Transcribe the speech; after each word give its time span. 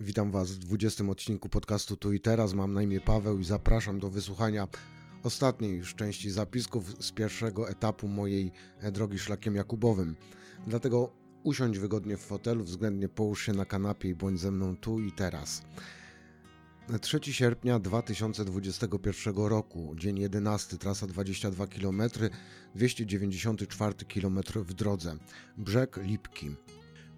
Witam 0.00 0.30
Was 0.30 0.50
w 0.52 0.58
20 0.58 1.04
odcinku 1.04 1.48
podcastu 1.48 1.96
Tu 1.96 2.12
i 2.12 2.20
Teraz. 2.20 2.54
Mam 2.54 2.72
na 2.72 2.82
imię 2.82 3.00
Paweł 3.00 3.38
i 3.38 3.44
zapraszam 3.44 3.98
do 3.98 4.10
wysłuchania 4.10 4.68
ostatniej 5.22 5.76
już 5.76 5.94
części 5.94 6.30
zapisków 6.30 7.04
z 7.04 7.12
pierwszego 7.12 7.68
etapu 7.68 8.08
mojej 8.08 8.52
drogi 8.92 9.18
szlakiem 9.18 9.54
Jakubowym. 9.54 10.16
Dlatego 10.66 11.12
usiądź 11.42 11.78
wygodnie 11.78 12.16
w 12.16 12.20
fotelu, 12.20 12.64
względnie 12.64 13.08
połóż 13.08 13.46
się 13.46 13.52
na 13.52 13.64
kanapie 13.64 14.08
i 14.08 14.14
bądź 14.14 14.40
ze 14.40 14.50
mną 14.50 14.76
tu 14.76 15.00
i 15.00 15.12
teraz. 15.12 15.62
3 17.00 17.20
sierpnia 17.22 17.78
2021 17.78 19.36
roku, 19.36 19.94
dzień 19.96 20.18
11, 20.18 20.78
trasa 20.78 21.06
22 21.06 21.66
km, 21.66 22.02
294 22.74 23.94
km 24.14 24.40
w 24.54 24.74
drodze, 24.74 25.16
brzeg 25.56 25.96
Lipki. 25.96 26.56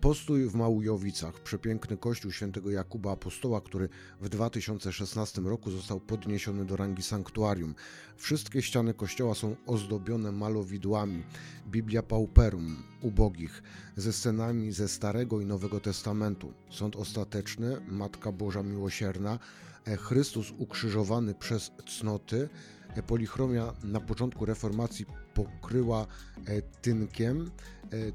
Postój 0.01 0.49
w 0.49 0.55
Małujowicach, 0.55 1.41
przepiękny 1.41 1.97
kościół 1.97 2.33
świętego 2.33 2.71
Jakuba 2.71 3.13
Apostoła, 3.13 3.61
który 3.61 3.89
w 4.21 4.29
2016 4.29 5.41
roku 5.41 5.71
został 5.71 6.01
podniesiony 6.01 6.65
do 6.65 6.77
rangi 6.77 7.03
sanktuarium. 7.03 7.75
Wszystkie 8.17 8.63
ściany 8.63 8.95
kościoła 8.95 9.35
są 9.35 9.57
ozdobione 9.67 10.33
malowidłami. 10.33 11.23
Biblia 11.67 12.03
Pauperum, 12.03 12.83
ubogich, 13.03 13.63
ze 13.97 14.13
scenami 14.13 14.73
ze 14.73 14.89
Starego 14.89 15.41
i 15.41 15.47
Nowego 15.47 15.81
Testamentu. 15.81 16.53
Sąd 16.71 16.97
ostateczny, 16.97 17.81
Matka 17.89 18.33
Boża 18.33 18.63
Miłosierna, 18.63 19.39
e, 19.85 19.97
Chrystus 19.97 20.53
ukrzyżowany 20.59 21.35
przez 21.35 21.71
cnoty, 21.87 22.49
e, 22.95 23.03
polichromia 23.03 23.73
na 23.85 24.01
początku 24.01 24.47
reformacji 24.47 25.07
pokryła 25.35 26.07
e, 26.47 26.63
tynkiem, 26.63 27.51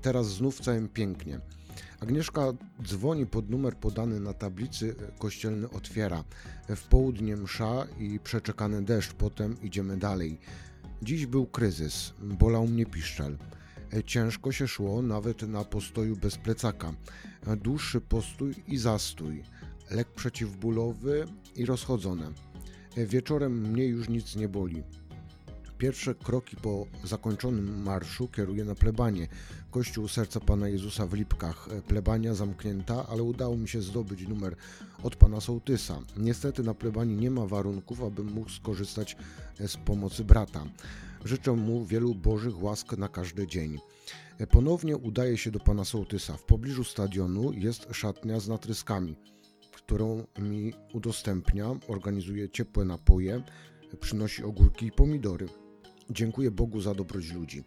teraz 0.02 0.28
znów 0.28 0.60
całym 0.60 0.90
pięknie. 0.90 1.40
Agnieszka 2.00 2.54
dzwoni 2.84 3.26
pod 3.26 3.50
numer 3.50 3.78
podany 3.78 4.20
na 4.20 4.34
tablicy, 4.34 4.96
kościelny 5.20 5.70
otwiera. 5.70 6.24
W 6.70 6.84
południe 6.84 7.36
msza 7.36 7.88
i 8.00 8.20
przeczekany 8.20 8.82
deszcz, 8.82 9.14
potem 9.14 9.62
idziemy 9.62 9.98
dalej. 9.98 10.40
Dziś 11.02 11.26
był 11.26 11.46
kryzys, 11.46 12.14
bolał 12.22 12.68
mnie 12.68 12.86
piszczel. 12.86 13.38
Ciężko 14.06 14.52
się 14.52 14.68
szło 14.68 15.02
nawet 15.02 15.42
na 15.42 15.64
postoju 15.64 16.16
bez 16.16 16.38
plecaka. 16.38 16.94
Dłuższy 17.58 18.02
postój 18.02 18.56
i 18.68 18.78
zastój. 18.78 19.44
Lek 19.92 20.08
przeciwbólowy 20.08 21.26
i 21.56 21.66
rozchodzone. 21.66 22.32
Wieczorem 22.98 23.72
mnie 23.72 23.86
już 23.86 24.10
nic 24.10 24.36
nie 24.36 24.50
boli. 24.50 24.84
Pierwsze 25.78 26.16
kroki 26.16 26.56
po 26.56 26.86
zakończonym 27.04 27.84
marszu 27.84 28.28
kieruję 28.28 28.66
na 28.66 28.76
plebanie. 28.76 29.28
Kościół 29.76 30.08
Serca 30.08 30.40
Pana 30.40 30.68
Jezusa 30.68 31.08
w 31.08 31.14
Lipkach. 31.14 31.70
Plebania 31.88 32.34
zamknięta, 32.34 33.08
ale 33.08 33.24
udało 33.24 33.58
mi 33.58 33.68
się 33.70 33.82
zdobyć 33.82 34.28
numer 34.28 34.56
od 35.04 35.16
Pana 35.16 35.42
Sołtysa. 35.42 36.00
Niestety 36.18 36.64
na 36.64 36.74
plebanii 36.74 37.18
nie 37.18 37.32
ma 37.32 37.46
warunków, 37.46 38.04
abym 38.04 38.32
mógł 38.32 38.50
skorzystać 38.50 39.18
z 39.68 39.78
pomocy 39.78 40.24
brata. 40.24 40.66
Życzę 41.26 41.52
mu 41.52 41.86
wielu 41.86 42.16
Bożych 42.16 42.64
łask 42.64 42.98
na 42.98 43.08
każdy 43.08 43.48
dzień. 43.48 43.80
Ponownie 44.52 44.98
udaję 44.98 45.38
się 45.38 45.52
do 45.52 45.60
Pana 45.60 45.86
Sołtysa. 45.86 46.38
W 46.38 46.44
pobliżu 46.44 46.84
stadionu 46.84 47.54
jest 47.54 47.88
szatnia 47.92 48.40
z 48.40 48.48
natryskami, 48.48 49.16
którą 49.72 50.24
mi 50.40 50.74
udostępnia, 50.94 51.76
organizuje 51.88 52.50
ciepłe 52.50 52.86
napoje, 52.86 53.44
przynosi 54.00 54.44
ogórki 54.44 54.86
i 54.86 54.92
pomidory. 54.92 55.48
Dziękuję 56.10 56.52
Bogu 56.52 56.82
za 56.82 56.94
dobroć 56.94 57.32
ludzi. 57.32 57.64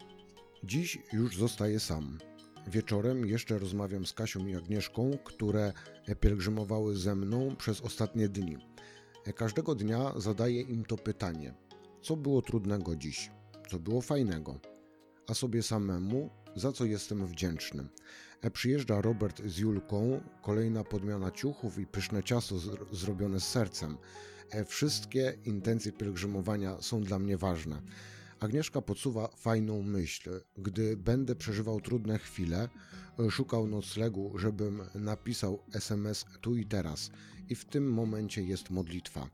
Dziś 0.64 0.98
już 1.12 1.36
zostaję 1.36 1.80
sam. 1.80 2.18
Wieczorem 2.66 3.26
jeszcze 3.26 3.58
rozmawiam 3.58 4.06
z 4.06 4.12
Kasią 4.12 4.46
i 4.46 4.54
Agnieszką, 4.54 5.18
które 5.24 5.72
pielgrzymowały 6.20 6.96
ze 6.96 7.14
mną 7.14 7.56
przez 7.56 7.80
ostatnie 7.80 8.28
dni. 8.28 8.56
Każdego 9.34 9.74
dnia 9.74 10.12
zadaję 10.16 10.60
im 10.60 10.84
to 10.84 10.96
pytanie: 10.96 11.54
co 12.02 12.16
było 12.16 12.42
trudnego 12.42 12.96
dziś, 12.96 13.30
co 13.70 13.78
było 13.78 14.00
fajnego, 14.00 14.60
a 15.26 15.34
sobie 15.34 15.62
samemu, 15.62 16.30
za 16.56 16.72
co 16.72 16.84
jestem 16.84 17.26
wdzięczny. 17.26 17.88
Przyjeżdża 18.52 19.00
Robert 19.00 19.42
z 19.46 19.58
Julką, 19.58 20.20
kolejna 20.42 20.84
podmiana 20.84 21.30
ciuchów 21.30 21.78
i 21.78 21.86
pyszne 21.86 22.22
ciasto 22.22 22.54
zrobione 22.92 23.40
z 23.40 23.48
sercem. 23.48 23.96
Wszystkie 24.66 25.38
intencje 25.44 25.92
pielgrzymowania 25.92 26.82
są 26.82 27.00
dla 27.00 27.18
mnie 27.18 27.36
ważne. 27.36 27.82
Agnieszka 28.40 28.82
podsuwa 28.82 29.28
fajną 29.36 29.82
myśl. 29.82 30.30
Gdy 30.58 30.96
będę 30.96 31.34
przeżywał 31.34 31.80
trudne 31.80 32.18
chwile, 32.18 32.68
szukał 33.30 33.66
noclegu, 33.66 34.38
żebym 34.38 34.82
napisał 34.94 35.62
SMS 35.74 36.24
tu 36.40 36.56
i 36.56 36.66
teraz. 36.66 37.10
I 37.48 37.54
w 37.54 37.64
tym 37.64 37.92
momencie 37.92 38.42
jest 38.42 38.70
modlitwa. 38.70 39.28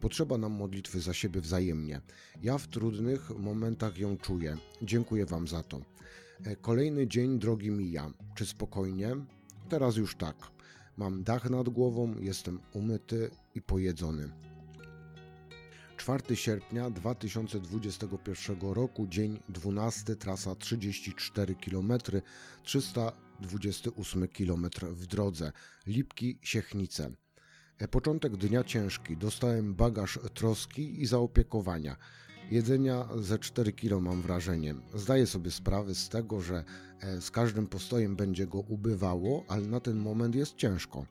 Potrzeba 0.00 0.38
nam 0.38 0.52
modlitwy 0.52 1.00
za 1.00 1.14
siebie 1.14 1.40
wzajemnie. 1.40 2.00
Ja 2.42 2.58
w 2.58 2.68
trudnych 2.68 3.30
momentach 3.30 3.98
ją 3.98 4.18
czuję. 4.18 4.56
Dziękuję 4.82 5.26
Wam 5.26 5.48
za 5.48 5.62
to. 5.62 5.80
Kolejny 6.60 7.06
dzień 7.06 7.38
drogi 7.38 7.70
mija. 7.70 8.10
Czy 8.34 8.46
spokojnie? 8.46 9.16
Teraz 9.68 9.96
już 9.96 10.16
tak. 10.16 10.36
Mam 10.96 11.24
dach 11.24 11.50
nad 11.50 11.68
głową, 11.68 12.14
jestem 12.20 12.60
umyty 12.72 13.30
i 13.54 13.62
pojedzony. 13.62 14.47
4 16.08 16.36
sierpnia 16.36 16.90
2021 16.90 18.60
roku, 18.60 19.06
dzień 19.06 19.40
12, 19.48 20.16
trasa 20.16 20.54
34 20.54 21.54
km, 21.54 21.92
328 22.62 24.28
km 24.28 24.66
w 24.82 25.06
drodze, 25.06 25.52
Lipki 25.86 26.38
Siechnice. 26.42 27.10
Początek 27.90 28.36
dnia 28.36 28.64
ciężki, 28.64 29.16
dostałem 29.16 29.74
bagaż 29.74 30.18
troski 30.34 31.02
i 31.02 31.06
zaopiekowania. 31.06 31.96
Jedzenia 32.50 33.08
ze 33.18 33.38
4 33.38 33.72
kg 33.72 34.00
mam 34.00 34.22
wrażenie. 34.22 34.74
Zdaję 34.94 35.26
sobie 35.26 35.50
sprawę 35.50 35.94
z 35.94 36.08
tego, 36.08 36.40
że 36.40 36.64
e, 37.00 37.20
z 37.20 37.30
każdym 37.30 37.66
postojem 37.66 38.16
będzie 38.16 38.46
go 38.46 38.58
ubywało, 38.58 39.44
ale 39.48 39.66
na 39.66 39.80
ten 39.80 39.96
moment 39.96 40.34
jest 40.34 40.56
ciężko. 40.56 41.06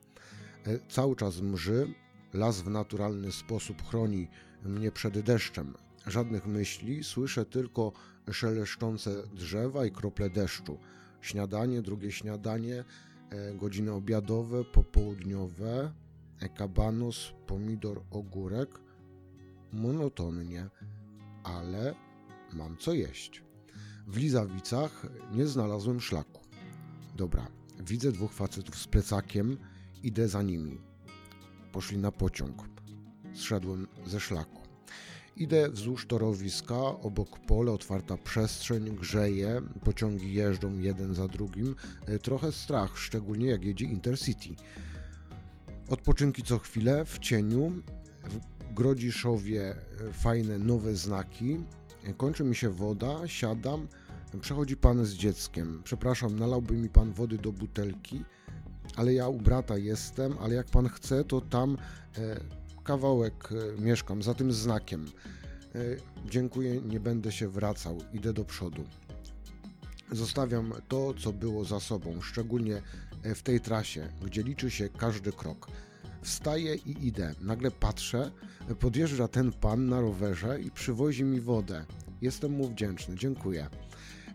E, 0.66 0.78
cały 0.88 1.16
czas 1.16 1.40
mrzy, 1.40 1.94
las 2.34 2.60
w 2.60 2.70
naturalny 2.70 3.32
sposób 3.32 3.82
chroni 3.82 4.28
mnie 4.64 4.92
przed 4.92 5.20
deszczem. 5.20 5.74
Żadnych 6.06 6.46
myśli, 6.46 7.04
słyszę 7.04 7.44
tylko 7.44 7.92
szeleszczące 8.32 9.26
drzewa 9.26 9.86
i 9.86 9.90
krople 9.90 10.30
deszczu. 10.30 10.78
Śniadanie, 11.20 11.82
drugie 11.82 12.12
śniadanie, 12.12 12.84
e, 13.30 13.54
godziny 13.54 13.92
obiadowe, 13.92 14.64
popołudniowe, 14.64 15.92
e, 16.40 16.48
kabanos, 16.48 17.32
pomidor, 17.46 18.02
ogórek. 18.10 18.80
Monotonnie, 19.72 20.68
ale 21.44 21.94
mam 22.52 22.76
co 22.76 22.92
jeść. 22.92 23.42
W 24.06 24.16
Lizawicach 24.16 25.06
nie 25.32 25.46
znalazłem 25.46 26.00
szlaku. 26.00 26.40
Dobra, 27.16 27.46
widzę 27.80 28.12
dwóch 28.12 28.32
facetów 28.32 28.78
z 28.78 28.86
plecakiem, 28.86 29.56
idę 30.02 30.28
za 30.28 30.42
nimi. 30.42 30.80
Poszli 31.72 31.98
na 31.98 32.12
pociąg 32.12 32.68
zszedłem 33.34 33.86
ze 34.06 34.20
szlaku. 34.20 34.58
Idę 35.38 35.70
wzdłuż 35.70 36.06
torowiska, 36.06 36.76
obok 36.78 37.38
pole, 37.38 37.72
otwarta 37.72 38.16
przestrzeń, 38.16 38.96
grzeje, 38.96 39.62
pociągi 39.84 40.34
jeżdżą 40.34 40.78
jeden 40.78 41.14
za 41.14 41.28
drugim. 41.28 41.74
E, 42.06 42.18
trochę 42.18 42.52
strach, 42.52 42.98
szczególnie 42.98 43.46
jak 43.46 43.64
jedzie 43.64 43.84
Intercity. 43.84 44.48
Odpoczynki 45.88 46.42
co 46.42 46.58
chwilę, 46.58 47.04
w 47.04 47.18
cieniu, 47.18 47.72
w 48.24 48.74
Grodziszowie 48.74 49.62
e, 49.70 50.12
fajne 50.12 50.58
nowe 50.58 50.94
znaki. 50.94 51.56
E, 52.04 52.14
kończy 52.14 52.44
mi 52.44 52.56
się 52.56 52.70
woda, 52.70 53.28
siadam, 53.28 53.88
przechodzi 54.40 54.76
pan 54.76 55.04
z 55.04 55.14
dzieckiem. 55.14 55.80
Przepraszam, 55.84 56.38
nalałby 56.38 56.74
mi 56.74 56.88
pan 56.88 57.12
wody 57.12 57.38
do 57.38 57.52
butelki, 57.52 58.24
ale 58.96 59.14
ja 59.14 59.28
u 59.28 59.38
brata 59.38 59.78
jestem, 59.78 60.34
ale 60.40 60.54
jak 60.54 60.66
pan 60.66 60.88
chce, 60.88 61.24
to 61.24 61.40
tam 61.40 61.76
kawałek 62.88 63.48
e, 63.52 63.80
mieszkam, 63.82 64.22
za 64.22 64.34
tym 64.34 64.52
znakiem. 64.52 65.06
E, 65.74 65.78
dziękuję, 66.30 66.80
nie 66.80 67.00
będę 67.00 67.32
się 67.32 67.48
wracał, 67.48 67.98
idę 68.12 68.32
do 68.32 68.44
przodu. 68.44 68.84
Zostawiam 70.12 70.72
to, 70.88 71.14
co 71.14 71.32
było 71.32 71.64
za 71.64 71.80
sobą, 71.80 72.20
szczególnie 72.20 72.82
e, 73.22 73.34
w 73.34 73.42
tej 73.42 73.60
trasie, 73.60 74.08
gdzie 74.24 74.42
liczy 74.42 74.70
się 74.70 74.88
każdy 74.88 75.32
krok. 75.32 75.68
Wstaję 76.22 76.74
i 76.74 77.06
idę. 77.06 77.34
Nagle 77.40 77.70
patrzę, 77.70 78.30
podjeżdża 78.80 79.28
ten 79.28 79.52
pan 79.52 79.88
na 79.88 80.00
rowerze 80.00 80.60
i 80.60 80.70
przywozi 80.70 81.24
mi 81.24 81.40
wodę. 81.40 81.84
Jestem 82.20 82.52
mu 82.52 82.68
wdzięczny, 82.68 83.16
dziękuję. 83.16 83.68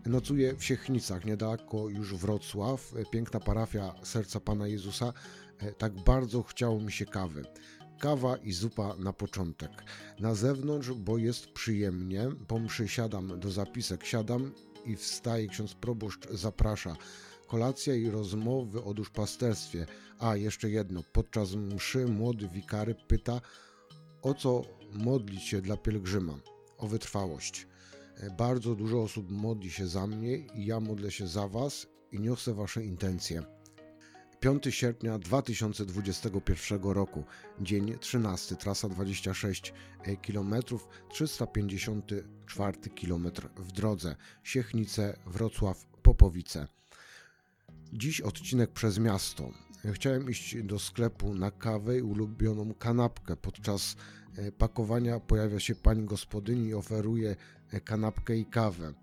Nocuję 0.06 0.54
w 0.56 0.64
Siechnicach, 0.64 1.24
niedaleko 1.24 1.88
już 1.88 2.14
Wrocław, 2.14 2.94
piękna 3.10 3.40
parafia 3.40 3.94
Serca 4.02 4.40
Pana 4.40 4.66
Jezusa. 4.66 5.12
Tak 5.78 5.92
bardzo 5.92 6.42
chciało 6.42 6.80
mi 6.80 6.92
się 6.92 7.06
kawy 7.06 7.44
kawa 7.98 8.36
i 8.36 8.52
zupa 8.52 8.96
na 8.98 9.12
początek. 9.12 9.70
Na 10.20 10.34
zewnątrz, 10.34 10.92
bo 10.92 11.18
jest 11.18 11.52
przyjemnie, 11.52 12.28
po 12.48 12.58
mszy 12.58 12.88
siadam 12.88 13.40
do 13.40 13.50
zapisek, 13.50 14.04
siadam 14.04 14.52
i 14.86 14.96
wstaje, 14.96 15.48
ksiądz 15.48 15.74
proboszcz 15.74 16.28
zaprasza. 16.30 16.96
kolacja 17.46 17.94
i 17.94 18.10
rozmowy 18.10 18.84
o 18.84 18.94
duszpasterstwie. 18.94 19.86
A, 20.18 20.36
jeszcze 20.36 20.70
jedno. 20.70 21.02
Podczas 21.12 21.54
mszy 21.54 22.06
młody 22.06 22.48
wikary 22.48 22.94
pyta, 23.08 23.40
o 24.22 24.34
co 24.34 24.62
modlić 24.92 25.42
się 25.42 25.60
dla 25.60 25.76
pielgrzyma? 25.76 26.34
O 26.78 26.88
wytrwałość. 26.88 27.66
E, 28.16 28.30
bardzo 28.30 28.74
dużo 28.74 29.02
osób 29.02 29.30
modli 29.30 29.70
się 29.70 29.86
za 29.86 30.06
mnie 30.06 30.36
i 30.36 30.66
ja 30.66 30.80
modlę 30.80 31.10
się 31.10 31.28
za 31.28 31.48
Was 31.48 31.86
i 32.12 32.20
niosę 32.20 32.54
Wasze 32.54 32.84
intencje. 32.84 33.53
5 34.44 34.74
sierpnia 34.74 35.18
2021 35.18 36.82
roku, 36.82 37.24
dzień 37.60 37.98
13, 38.00 38.56
trasa 38.56 38.88
26 38.88 39.72
km, 40.26 40.54
354 41.08 42.78
km 43.00 43.30
w 43.56 43.72
drodze 43.72 44.16
Siechnice, 44.42 45.18
Wrocław, 45.26 45.86
Popowice. 46.02 46.68
Dziś 47.92 48.20
odcinek 48.20 48.70
przez 48.70 48.98
miasto. 48.98 49.50
Chciałem 49.92 50.30
iść 50.30 50.62
do 50.62 50.78
sklepu 50.78 51.34
na 51.34 51.50
kawę 51.50 51.98
i 51.98 52.02
ulubioną 52.02 52.74
kanapkę. 52.74 53.36
Podczas 53.36 53.96
e, 54.36 54.52
pakowania 54.52 55.20
pojawia 55.20 55.60
się 55.60 55.74
pani 55.74 56.04
gospodyni 56.04 56.68
i 56.68 56.74
oferuje 56.74 57.36
e, 57.70 57.80
kanapkę 57.80 58.36
i 58.36 58.46
kawę. 58.46 58.94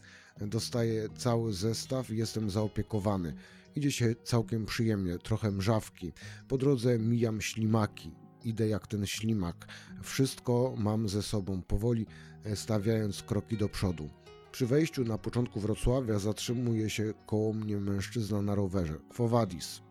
Dostaję 0.42 1.10
cały 1.18 1.54
zestaw 1.54 2.10
i 2.10 2.18
jestem 2.18 2.50
zaopiekowany. 2.50 3.34
Idzie 3.76 3.92
się 3.92 4.16
całkiem 4.24 4.66
przyjemnie, 4.66 5.18
trochę 5.18 5.52
mrzawki. 5.52 6.12
Po 6.48 6.58
drodze 6.58 7.00
mijam 7.00 7.42
ślimaki. 7.42 8.12
Idę 8.44 8.68
jak 8.68 8.88
ten 8.88 9.06
ślimak. 9.06 9.68
Wszystko 10.04 10.74
mam 10.78 11.10
ze 11.10 11.24
sobą, 11.24 11.62
powoli 11.62 12.06
e, 12.44 12.56
stawiając 12.56 13.24
kroki 13.24 13.58
do 13.58 13.70
przodu. 13.70 14.10
Przy 14.52 14.66
wejściu 14.68 15.04
na 15.04 15.18
początku 15.18 15.60
Wrocławia 15.60 16.20
zatrzymuje 16.20 16.90
się 16.90 17.14
koło 17.26 17.54
mnie 17.54 17.78
mężczyzna 17.78 18.42
na 18.42 18.56
rowerze. 18.56 19.00
Kwowadis. 19.10 19.82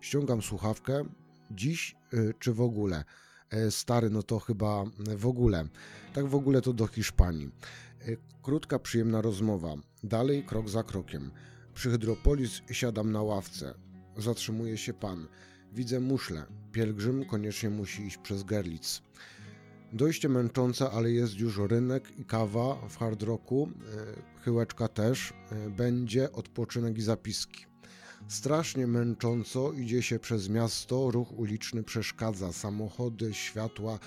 Ściągam 0.00 0.42
słuchawkę. 0.42 1.04
Dziś 1.50 1.96
y, 2.14 2.34
czy 2.38 2.52
w 2.52 2.60
ogóle? 2.60 3.04
E, 3.50 3.70
stary, 3.70 4.10
no 4.10 4.22
to 4.22 4.38
chyba 4.38 4.84
w 5.16 5.26
ogóle. 5.26 5.68
Tak 6.14 6.26
w 6.26 6.34
ogóle 6.34 6.60
to 6.60 6.72
do 6.72 6.86
Hiszpanii. 6.86 7.50
E, 8.00 8.16
krótka, 8.42 8.78
przyjemna 8.78 9.22
rozmowa. 9.22 9.74
Dalej 10.04 10.44
krok 10.44 10.68
za 10.68 10.82
krokiem. 10.82 11.30
Przy 11.78 11.90
Hydropolis 11.90 12.62
siadam 12.72 13.12
na 13.12 13.22
ławce. 13.22 13.74
Zatrzymuje 14.16 14.78
się 14.78 14.94
pan. 14.94 15.28
Widzę 15.72 16.00
muszlę. 16.00 16.46
Pielgrzym 16.72 17.24
koniecznie 17.24 17.70
musi 17.70 18.02
iść 18.02 18.16
przez 18.16 18.42
Gerlitz. 18.42 19.02
Dojście 19.92 20.28
męczące, 20.28 20.90
ale 20.90 21.10
jest 21.10 21.38
już 21.38 21.58
rynek 21.58 22.18
i 22.18 22.24
kawa 22.24 22.88
w 22.88 22.96
hard 22.96 23.22
rocku, 23.22 23.70
e, 24.38 24.42
chyłeczka 24.42 24.88
też, 24.88 25.32
e, 25.50 25.70
będzie 25.70 26.32
odpoczynek 26.32 26.98
i 26.98 27.02
zapiski. 27.02 27.66
Strasznie 28.28 28.86
męcząco 28.86 29.72
idzie 29.72 30.02
się 30.02 30.18
przez 30.18 30.48
miasto, 30.48 31.10
ruch 31.10 31.38
uliczny 31.38 31.82
przeszkadza, 31.82 32.52
samochody, 32.52 33.34
światła, 33.34 33.98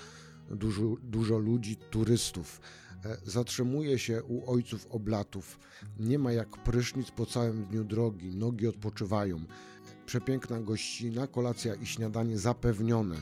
dużo, 0.50 0.82
dużo 1.02 1.38
ludzi, 1.38 1.76
turystów. 1.76 2.60
E, 3.04 3.16
zatrzymuje 3.24 3.98
się 3.98 4.22
u 4.22 4.50
ojców 4.50 4.86
oblatów. 4.90 5.58
Nie 5.98 6.18
ma 6.18 6.32
jak 6.32 6.48
prysznic 6.48 7.10
po 7.10 7.26
całym 7.26 7.64
dniu 7.64 7.84
drogi, 7.84 8.36
nogi 8.36 8.66
odpoczywają. 8.66 9.40
Przepiękna 10.06 10.60
gościna, 10.60 11.26
kolacja 11.26 11.74
i 11.74 11.86
śniadanie 11.86 12.38
zapewnione. 12.38 13.16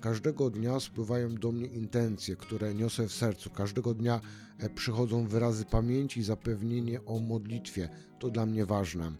Każdego 0.00 0.50
dnia 0.50 0.80
spływają 0.80 1.34
do 1.34 1.52
mnie 1.52 1.66
intencje, 1.66 2.36
które 2.36 2.74
niosę 2.74 3.08
w 3.08 3.12
sercu. 3.12 3.50
Każdego 3.50 3.94
dnia 3.94 4.20
e, 4.58 4.70
przychodzą 4.70 5.26
wyrazy 5.26 5.64
pamięci 5.64 6.20
i 6.20 6.24
zapewnienie 6.24 7.04
o 7.04 7.18
modlitwie. 7.18 7.88
To 8.18 8.30
dla 8.30 8.46
mnie 8.46 8.66
ważne. 8.66 9.12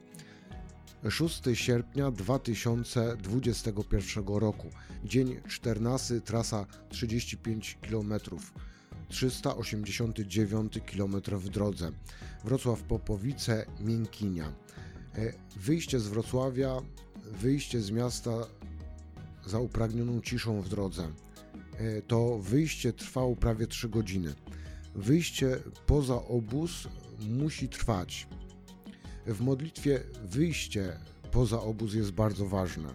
6 1.11 1.43
sierpnia 1.55 2.11
2021 2.11 4.27
roku. 4.27 4.71
Dzień 5.05 5.41
14, 5.49 6.21
trasa 6.21 6.67
35 6.89 7.79
km. 7.91 8.15
389 9.09 10.79
km 10.97 11.21
w 11.31 11.49
drodze. 11.49 11.93
Wrocław 12.45 12.83
Popowice, 12.83 13.67
Miękinia. 13.81 14.53
E, 15.15 15.33
wyjście 15.57 16.01
z 16.01 16.09
Wrocławia, 16.09 16.83
wyjście 17.33 17.81
z 17.81 17.91
miasta 17.91 18.31
za 19.47 19.59
upragnioną 19.59 20.21
ciszą 20.21 20.63
w 20.63 20.69
drodze. 20.69 21.09
E, 21.79 22.03
to 22.03 22.39
wyjście 22.39 22.93
trwało 22.93 23.37
prawie 23.37 23.67
3 23.67 23.89
godziny. 23.89 24.35
Wyjście 24.95 25.59
poza 25.87 26.15
obóz 26.15 26.89
musi 27.29 27.69
trwać. 27.69 28.29
W 29.27 29.41
modlitwie 29.41 30.01
wyjście 30.25 30.99
poza 31.31 31.61
obóz 31.61 31.95
jest 31.95 32.11
bardzo 32.11 32.47
ważne. 32.47 32.95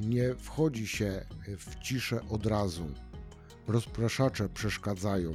Nie 0.00 0.34
wchodzi 0.34 0.86
się 0.86 1.26
w 1.58 1.78
ciszę 1.78 2.20
od 2.28 2.46
razu 2.46 2.94
rozpraszacze 3.70 4.48
przeszkadzają. 4.48 5.32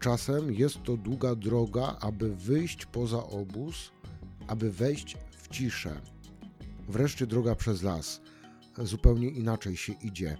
Czasem 0.00 0.52
jest 0.52 0.82
to 0.82 0.96
długa 0.96 1.34
droga, 1.34 1.96
aby 2.00 2.36
wyjść 2.36 2.86
poza 2.86 3.26
obóz, 3.26 3.90
aby 4.46 4.72
wejść 4.72 5.16
w 5.30 5.48
ciszę. 5.48 6.00
Wreszcie 6.88 7.26
droga 7.26 7.54
przez 7.54 7.82
las. 7.82 8.20
Zupełnie 8.78 9.28
inaczej 9.28 9.76
się 9.76 9.92
idzie. 9.92 10.36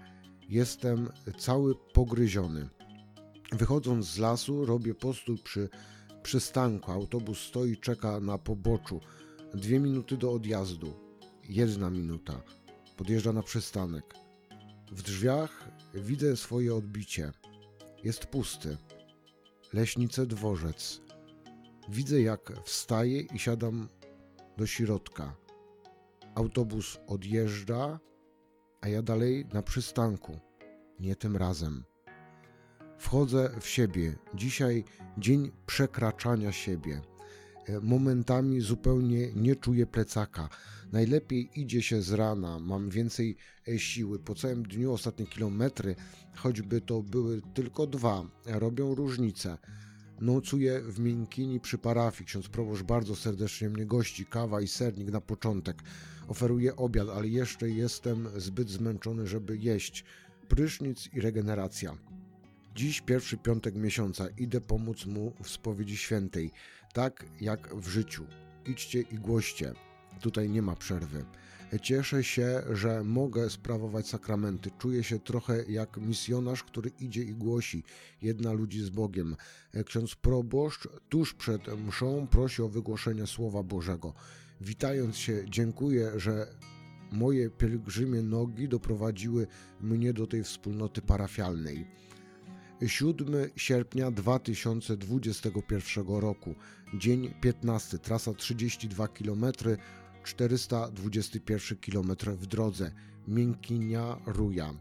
Jestem 0.49 1.09
cały 1.37 1.75
pogryziony. 1.93 2.69
Wychodząc 3.51 4.05
z 4.05 4.17
lasu, 4.17 4.65
robię 4.65 4.95
postój 4.95 5.37
przy 5.37 5.69
przystanku. 6.23 6.91
Autobus 6.91 7.39
stoi, 7.39 7.77
czeka 7.77 8.19
na 8.19 8.37
poboczu. 8.37 8.99
Dwie 9.53 9.79
minuty 9.79 10.17
do 10.17 10.31
odjazdu. 10.31 10.93
Jedna 11.49 11.89
minuta. 11.89 12.41
Podjeżdża 12.97 13.33
na 13.33 13.43
przystanek. 13.43 14.13
W 14.91 15.01
drzwiach 15.01 15.69
widzę 16.01 16.37
swoje 16.37 16.75
odbicie. 16.75 17.31
Jest 18.03 18.25
pusty. 18.25 18.77
Leśnice 19.73 20.25
dworzec. 20.25 21.01
Widzę 21.89 22.21
jak 22.21 22.53
wstaję 22.63 23.21
i 23.21 23.39
siadam 23.39 23.89
do 24.57 24.65
środka. 24.65 25.35
Autobus 26.35 26.99
odjeżdża, 27.07 27.99
a 28.81 28.87
ja 28.87 29.01
dalej 29.01 29.45
na 29.53 29.61
przystanku. 29.61 30.39
Nie 30.99 31.15
tym 31.15 31.37
razem. 31.37 31.83
Wchodzę 32.97 33.49
w 33.61 33.67
siebie. 33.67 34.15
Dzisiaj 34.35 34.83
dzień 35.17 35.51
przekraczania 35.65 36.51
siebie. 36.51 37.01
Momentami 37.81 38.61
zupełnie 38.61 39.33
nie 39.33 39.55
czuję 39.55 39.85
plecaka. 39.85 40.49
Najlepiej 40.91 41.49
idzie 41.55 41.81
się 41.81 42.01
z 42.01 42.11
rana, 42.11 42.59
mam 42.59 42.89
więcej 42.89 43.37
e, 43.67 43.79
siły. 43.79 44.19
Po 44.19 44.35
całym 44.35 44.63
dniu 44.63 44.93
ostatnie 44.93 45.25
kilometry, 45.25 45.95
choćby 46.35 46.81
to 46.81 47.01
były 47.01 47.41
tylko 47.53 47.87
dwa, 47.87 48.23
robią 48.45 48.95
różnicę. 48.95 49.57
Nocuję 50.21 50.81
w 50.81 50.99
Miękini 50.99 51.59
przy 51.59 51.77
parafii. 51.77 52.25
Ksiądz 52.25 52.47
proboszcz 52.47 52.83
bardzo 52.83 53.15
serdecznie 53.15 53.69
mnie 53.69 53.85
gości. 53.85 54.25
Kawa 54.25 54.61
i 54.61 54.67
sernik 54.67 55.11
na 55.11 55.21
początek. 55.21 55.83
Oferuje 56.27 56.75
obiad, 56.75 57.09
ale 57.09 57.27
jeszcze 57.27 57.69
jestem 57.69 58.27
zbyt 58.35 58.69
zmęczony, 58.69 59.27
żeby 59.27 59.57
jeść. 59.57 60.05
Prysznic 60.47 61.09
i 61.13 61.21
regeneracja. 61.21 61.97
Dziś 62.75 63.01
pierwszy 63.01 63.37
piątek 63.37 63.75
miesiąca. 63.75 64.27
Idę 64.37 64.61
pomóc 64.61 65.05
mu 65.05 65.33
w 65.43 65.49
spowiedzi 65.49 65.97
świętej 65.97 66.51
tak 66.93 67.25
jak 67.41 67.75
w 67.75 67.87
życiu. 67.87 68.25
Idźcie 68.65 69.01
i 69.01 69.15
głoście. 69.15 69.73
Tutaj 70.21 70.49
nie 70.49 70.61
ma 70.61 70.75
przerwy. 70.75 71.25
Cieszę 71.81 72.23
się, 72.23 72.61
że 72.71 73.03
mogę 73.03 73.49
sprawować 73.49 74.07
sakramenty. 74.07 74.71
Czuję 74.77 75.03
się 75.03 75.19
trochę 75.19 75.63
jak 75.69 75.97
misjonarz, 75.97 76.63
który 76.63 76.91
idzie 76.99 77.23
i 77.23 77.33
głosi 77.33 77.83
jedna 78.21 78.51
ludzi 78.53 78.83
z 78.83 78.89
Bogiem. 78.89 79.35
Ksiądz 79.85 80.15
proboszcz 80.15 80.87
tuż 81.09 81.33
przed 81.33 81.67
mszą 81.87 82.27
prosi 82.27 82.61
o 82.61 82.69
wygłoszenie 82.69 83.27
Słowa 83.27 83.63
Bożego. 83.63 84.13
Witając 84.61 85.17
się, 85.17 85.45
dziękuję, 85.49 86.11
że 86.15 86.47
moje 87.11 87.49
pielgrzymie 87.49 88.21
nogi 88.21 88.69
doprowadziły 88.69 89.47
mnie 89.81 90.13
do 90.13 90.27
tej 90.27 90.43
wspólnoty 90.43 91.01
parafialnej. 91.01 91.87
7 92.85 93.49
sierpnia 93.55 94.11
2021 94.11 96.07
roku, 96.07 96.55
dzień 96.93 97.33
15, 97.41 97.97
trasa 97.99 98.33
32 98.33 99.07
km, 99.07 99.45
421 100.23 101.77
km 101.77 102.15
w 102.35 102.45
drodze, 102.45 102.91
Miękinia 103.27 104.17
Ruja. 104.25 104.73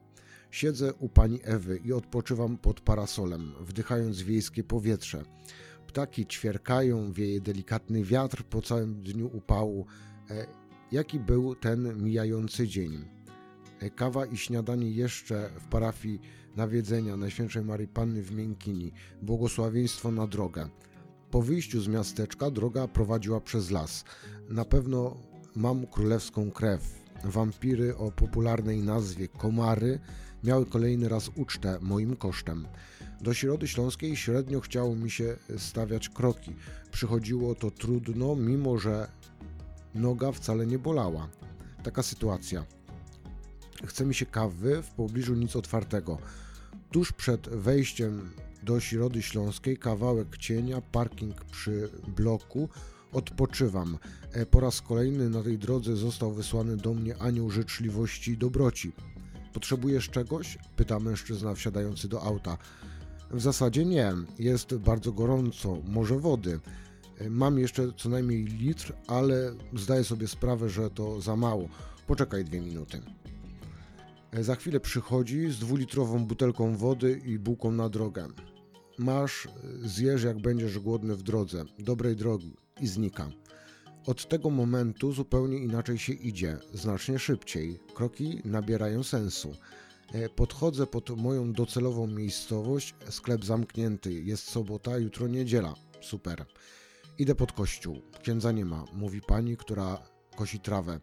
Siedzę 0.51 0.95
u 0.95 1.09
pani 1.09 1.41
Ewy 1.45 1.81
i 1.85 1.93
odpoczywam 1.93 2.59
pod 2.59 2.81
parasolem, 2.81 3.53
wdychając 3.61 4.23
wiejskie 4.23 4.65
powietrze. 4.65 5.23
Ptaki 5.87 6.27
ćwierkają, 6.27 7.13
wieje 7.13 7.41
delikatny 7.41 8.05
wiatr 8.05 8.45
po 8.45 8.63
całym 8.63 9.03
dniu 9.03 9.31
upału. 9.37 9.87
E, 10.31 10.47
jaki 10.93 11.21
był 11.21 11.55
ten 11.55 12.03
mijający 12.03 12.69
dzień? 12.69 13.16
E, 13.81 13.91
kawa 13.91 14.27
i 14.27 14.37
śniadanie 14.37 14.91
jeszcze 14.91 15.51
w 15.61 15.67
parafii 15.67 16.21
nawiedzenia 16.57 17.17
Najświętszej 17.17 17.65
Marii 17.65 17.89
Panny 17.89 18.23
w 18.23 18.33
Miękini, 18.33 18.93
błogosławieństwo 19.23 20.11
na 20.11 20.27
drogę. 20.27 20.69
Po 21.31 21.43
wyjściu 21.43 21.81
z 21.81 21.89
miasteczka 21.89 22.51
droga 22.51 22.89
prowadziła 22.89 23.41
przez 23.41 23.71
las. 23.71 24.05
Na 24.49 24.65
pewno 24.65 25.17
mam 25.57 25.87
królewską 25.87 26.51
krew. 26.51 27.07
Wampiry 27.25 27.97
o 27.97 28.13
popularnej 28.13 28.83
nazwie 28.83 29.29
komary 29.29 30.01
miały 30.45 30.67
kolejny 30.67 31.09
raz 31.09 31.31
ucztę 31.37 31.79
moim 31.81 32.17
kosztem. 32.17 32.67
Do 33.21 33.35
Środy 33.35 33.69
Śląskiej 33.69 34.17
średnio 34.17 34.61
chciało 34.61 34.97
mi 34.97 35.11
się 35.11 35.37
stawiać 35.59 36.09
kroki. 36.09 36.53
Przychodziło 36.93 37.55
to 37.55 37.71
trudno, 37.71 38.37
mimo 38.37 38.79
że 38.79 39.09
noga 39.95 40.33
wcale 40.33 40.67
nie 40.67 40.79
bolała. 40.79 41.29
Taka 41.83 42.03
sytuacja. 42.03 42.76
Chce 43.85 44.07
mi 44.07 44.15
się 44.15 44.27
kawy, 44.27 44.83
w 44.83 44.91
pobliżu 44.91 45.35
nic 45.35 45.57
otwartego. 45.57 46.19
Tuż 46.91 47.13
przed 47.13 47.49
wejściem 47.49 48.31
do 48.63 48.81
Środy 48.81 49.23
Śląskiej, 49.23 49.77
kawałek 49.77 50.37
cienia, 50.37 50.81
parking 50.81 51.45
przy 51.45 51.91
bloku, 52.17 52.69
odpoczywam. 53.13 53.99
E, 54.33 54.47
po 54.47 54.61
raz 54.61 54.81
kolejny 54.83 55.31
na 55.31 55.43
tej 55.43 55.59
drodze 55.59 55.97
został 55.97 56.33
wysłany 56.33 56.77
do 56.77 56.95
mnie 56.95 57.17
anioł 57.19 57.51
życzliwości 57.51 58.31
i 58.31 58.39
dobroci. 58.39 58.93
Potrzebujesz 59.53 60.11
czegoś? 60.11 60.59
Pyta 60.77 61.01
mężczyzna 61.01 61.55
wsiadający 61.55 62.09
do 62.09 62.23
auta. 62.23 62.59
W 63.31 63.41
zasadzie 63.41 63.85
nie, 63.85 64.13
jest 64.39 64.75
bardzo 64.75 65.13
gorąco, 65.13 65.79
może 65.89 66.19
wody. 66.19 66.61
E, 67.19 67.31
mam 67.31 67.59
jeszcze 67.59 67.93
co 67.97 68.09
najmniej 68.09 68.45
litr, 68.45 68.93
ale 69.07 69.55
zdaję 69.75 70.05
sobie 70.05 70.29
sprawę, 70.29 70.69
że 70.69 70.91
to 70.91 71.21
za 71.21 71.37
mało. 71.37 71.69
Poczekaj 72.07 72.45
dwie 72.45 72.61
minuty. 72.61 73.01
E, 74.37 74.45
za 74.45 74.55
chwilę 74.55 74.81
przychodzi 74.81 75.51
z 75.51 75.59
dwulitrową 75.59 76.27
butelką 76.27 76.77
wody 76.77 77.21
i 77.25 77.39
bułką 77.39 77.73
na 77.73 77.89
drogę. 77.89 78.29
Masz, 78.99 79.49
zjesz 79.85 80.23
jak 80.23 80.39
będziesz 80.39 80.79
głodny 80.79 81.17
w 81.17 81.23
drodze. 81.23 81.65
Dobrej 81.79 82.17
drogi. 82.17 82.57
I 82.81 82.87
znika. 82.87 83.31
Od 84.07 84.29
tego 84.29 84.51
momentu 84.51 85.13
zupełnie 85.13 85.59
inaczej 85.59 85.99
się 85.99 86.13
idzie, 86.13 86.59
znacznie 86.75 87.19
szybciej. 87.19 87.79
Kroki 87.95 88.41
nabierają 88.45 89.03
sensu. 89.03 89.53
E, 90.13 90.29
podchodzę 90.29 90.87
pod 90.87 91.11
moją 91.11 91.53
docelową 91.53 92.07
miejscowość, 92.07 92.95
sklep 93.11 93.45
zamknięty, 93.45 94.13
jest 94.13 94.51
sobota, 94.51 94.99
jutro 94.99 95.29
niedziela. 95.29 95.75
Super. 96.01 96.45
Idę 97.19 97.35
pod 97.35 97.53
kościół. 97.53 98.03
Księdza 98.23 98.53
nie 98.53 98.65
ma, 98.65 98.85
mówi 98.93 99.21
pani, 99.21 99.57
która 99.57 99.99
kosi 100.37 100.61
trawę. 100.61 101.01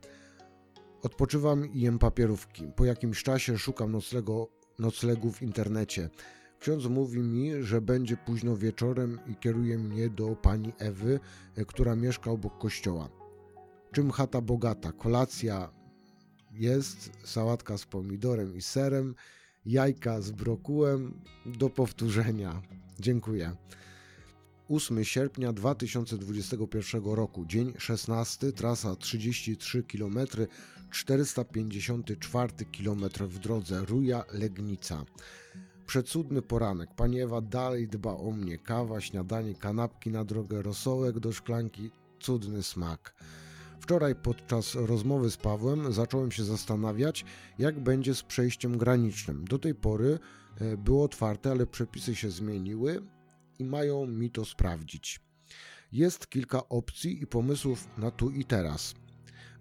Odpoczywam 1.04 1.74
i 1.74 1.82
jem 1.82 2.00
papierówki. 2.00 2.68
Po 2.76 2.86
jakimś 2.86 3.24
czasie 3.24 3.58
szukam 3.58 3.92
noclego, 3.92 4.48
noclegu 4.80 5.32
w 5.32 5.42
internecie. 5.42 6.10
Ksiądz 6.60 6.86
mówi 6.86 7.20
mi, 7.20 7.64
że 7.64 7.82
będzie 7.82 8.18
późno 8.18 8.58
wieczorem 8.58 9.20
i 9.28 9.36
kieruje 9.36 9.78
mnie 9.78 10.10
do 10.10 10.36
pani 10.36 10.74
Ewy, 10.78 11.20
e, 11.56 11.66
która 11.66 11.96
mieszka 11.96 12.32
obok 12.32 12.58
kościoła. 12.58 13.10
Czym 13.92 14.12
chata 14.12 14.42
bogata? 14.42 14.92
Kolacja 14.92 15.72
jest, 16.52 17.12
sałatka 17.24 17.78
z 17.78 17.86
pomidorem 17.86 18.58
i 18.58 18.62
serem, 18.62 19.16
jajka 19.66 20.22
z 20.22 20.32
brokułem. 20.32 21.22
Do 21.46 21.70
powtórzenia. 21.70 22.62
Dziękuję. 23.00 23.56
8 24.70 25.04
sierpnia 25.04 25.54
2021 25.54 27.04
roku, 27.04 27.46
dzień 27.46 27.74
16, 27.78 28.52
trasa 28.52 28.96
33 28.96 29.84
km, 29.84 30.18
454 30.94 32.54
km 32.66 33.04
w 33.20 33.40
drodze 33.40 33.86
Ruja-Legnica. 33.86 35.06
Przecudny 35.86 36.42
poranek. 36.42 36.90
Pani 36.96 37.22
Ewa 37.22 37.42
dalej 37.42 37.88
dba 37.88 38.14
o 38.14 38.32
mnie. 38.32 38.58
Kawa, 38.58 39.02
śniadanie, 39.02 39.56
kanapki 39.56 40.10
na 40.10 40.26
drogę, 40.26 40.62
rosołek 40.62 41.20
do 41.20 41.32
szklanki. 41.32 41.92
Cudny 42.20 42.64
smak. 42.64 43.16
Wczoraj 43.80 44.16
podczas 44.16 44.76
rozmowy 44.76 45.32
z 45.32 45.38
Pawłem 45.38 45.94
zacząłem 45.94 46.32
się 46.32 46.44
zastanawiać, 46.44 47.26
jak 47.60 47.80
będzie 47.80 48.16
z 48.16 48.24
przejściem 48.24 48.78
granicznym. 48.78 49.46
Do 49.46 49.60
tej 49.60 49.76
pory 49.76 50.20
e, 50.60 50.78
było 50.78 51.04
otwarte, 51.04 51.52
ale 51.52 51.68
przepisy 51.68 52.16
się 52.16 52.32
zmieniły 52.32 53.04
i 53.60 53.64
mają 53.64 54.06
mi 54.06 54.32
to 54.32 54.46
sprawdzić. 54.46 55.20
Jest 55.92 56.30
kilka 56.30 56.70
opcji 56.70 57.24
i 57.24 57.28
pomysłów 57.28 57.88
na 57.98 58.12
tu 58.12 58.30
i 58.30 58.46
teraz. 58.46 58.96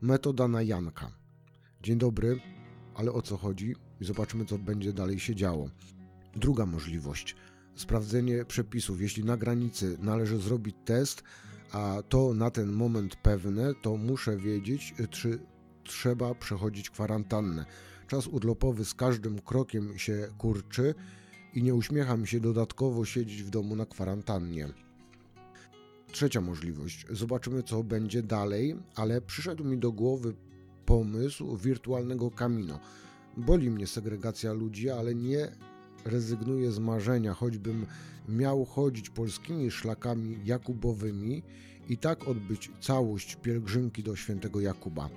Metoda 0.03 0.49
na 0.49 0.62
Janka. 0.62 1.22
Dzień 1.83 1.99
dobry, 1.99 2.41
ale 2.95 3.12
o 3.12 3.23
co 3.23 3.37
chodzi? 3.37 3.75
I 4.01 4.05
zobaczymy, 4.05 4.45
co 4.45 4.59
będzie 4.59 4.93
dalej 4.93 5.21
się 5.21 5.35
działo. 5.35 5.69
Druga 6.37 6.67
możliwość. 6.67 7.37
Sprawdzenie 7.75 8.45
przepisów. 8.45 9.01
Jeśli 9.01 9.25
na 9.25 9.37
granicy 9.37 9.97
należy 10.01 10.39
zrobić 10.39 10.77
test, 10.85 11.23
a 11.73 12.03
to 12.09 12.35
na 12.35 12.51
ten 12.51 12.73
moment 12.73 13.17
pewne, 13.17 13.75
to 13.75 13.97
muszę 13.97 14.37
wiedzieć, 14.37 14.95
czy 15.11 15.39
trzeba 15.85 16.35
przechodzić 16.35 16.91
kwarantannę. 16.91 17.67
Czas 18.07 18.27
urlopowy 18.27 18.85
z 18.85 18.95
każdym 18.95 19.39
krokiem 19.39 19.99
się 19.99 20.29
kurczy 20.39 20.95
i 21.55 21.62
nie 21.62 21.75
uśmiecha 21.75 22.17
mi 22.17 22.29
się 22.29 22.41
dodatkowo 22.41 23.05
siedzieć 23.05 23.43
w 23.43 23.51
domu 23.51 23.77
na 23.77 23.87
kwarantannie. 23.87 24.69
Trzecia 26.12 26.41
możliwość. 26.41 27.07
Zobaczymy, 27.11 27.62
co 27.62 27.85
będzie 27.85 28.23
dalej, 28.23 28.77
ale 28.95 29.21
przyszedł 29.21 29.65
mi 29.65 29.79
do 29.79 29.93
głowy 29.93 30.35
pomysł 30.87 31.57
wirtualnego 31.57 32.31
kamino. 32.31 32.79
Boli 33.37 33.71
mnie 33.71 33.87
segregacja 33.87 34.53
ludzi, 34.53 34.91
ale 34.91 35.15
nie 35.15 35.49
rezygnuję 36.05 36.73
z 36.73 36.79
marzenia, 36.79 37.35
choćbym 37.35 37.87
miał 38.29 38.65
chodzić 38.65 39.11
polskimi 39.11 39.71
szlakami 39.71 40.39
jakubowymi 40.45 41.43
i 41.89 41.99
tak 41.99 42.29
odbyć 42.29 42.71
całość 42.81 43.37
pielgrzymki 43.37 44.03
do 44.03 44.17
świętego 44.17 44.61
Jakuba. 44.61 45.09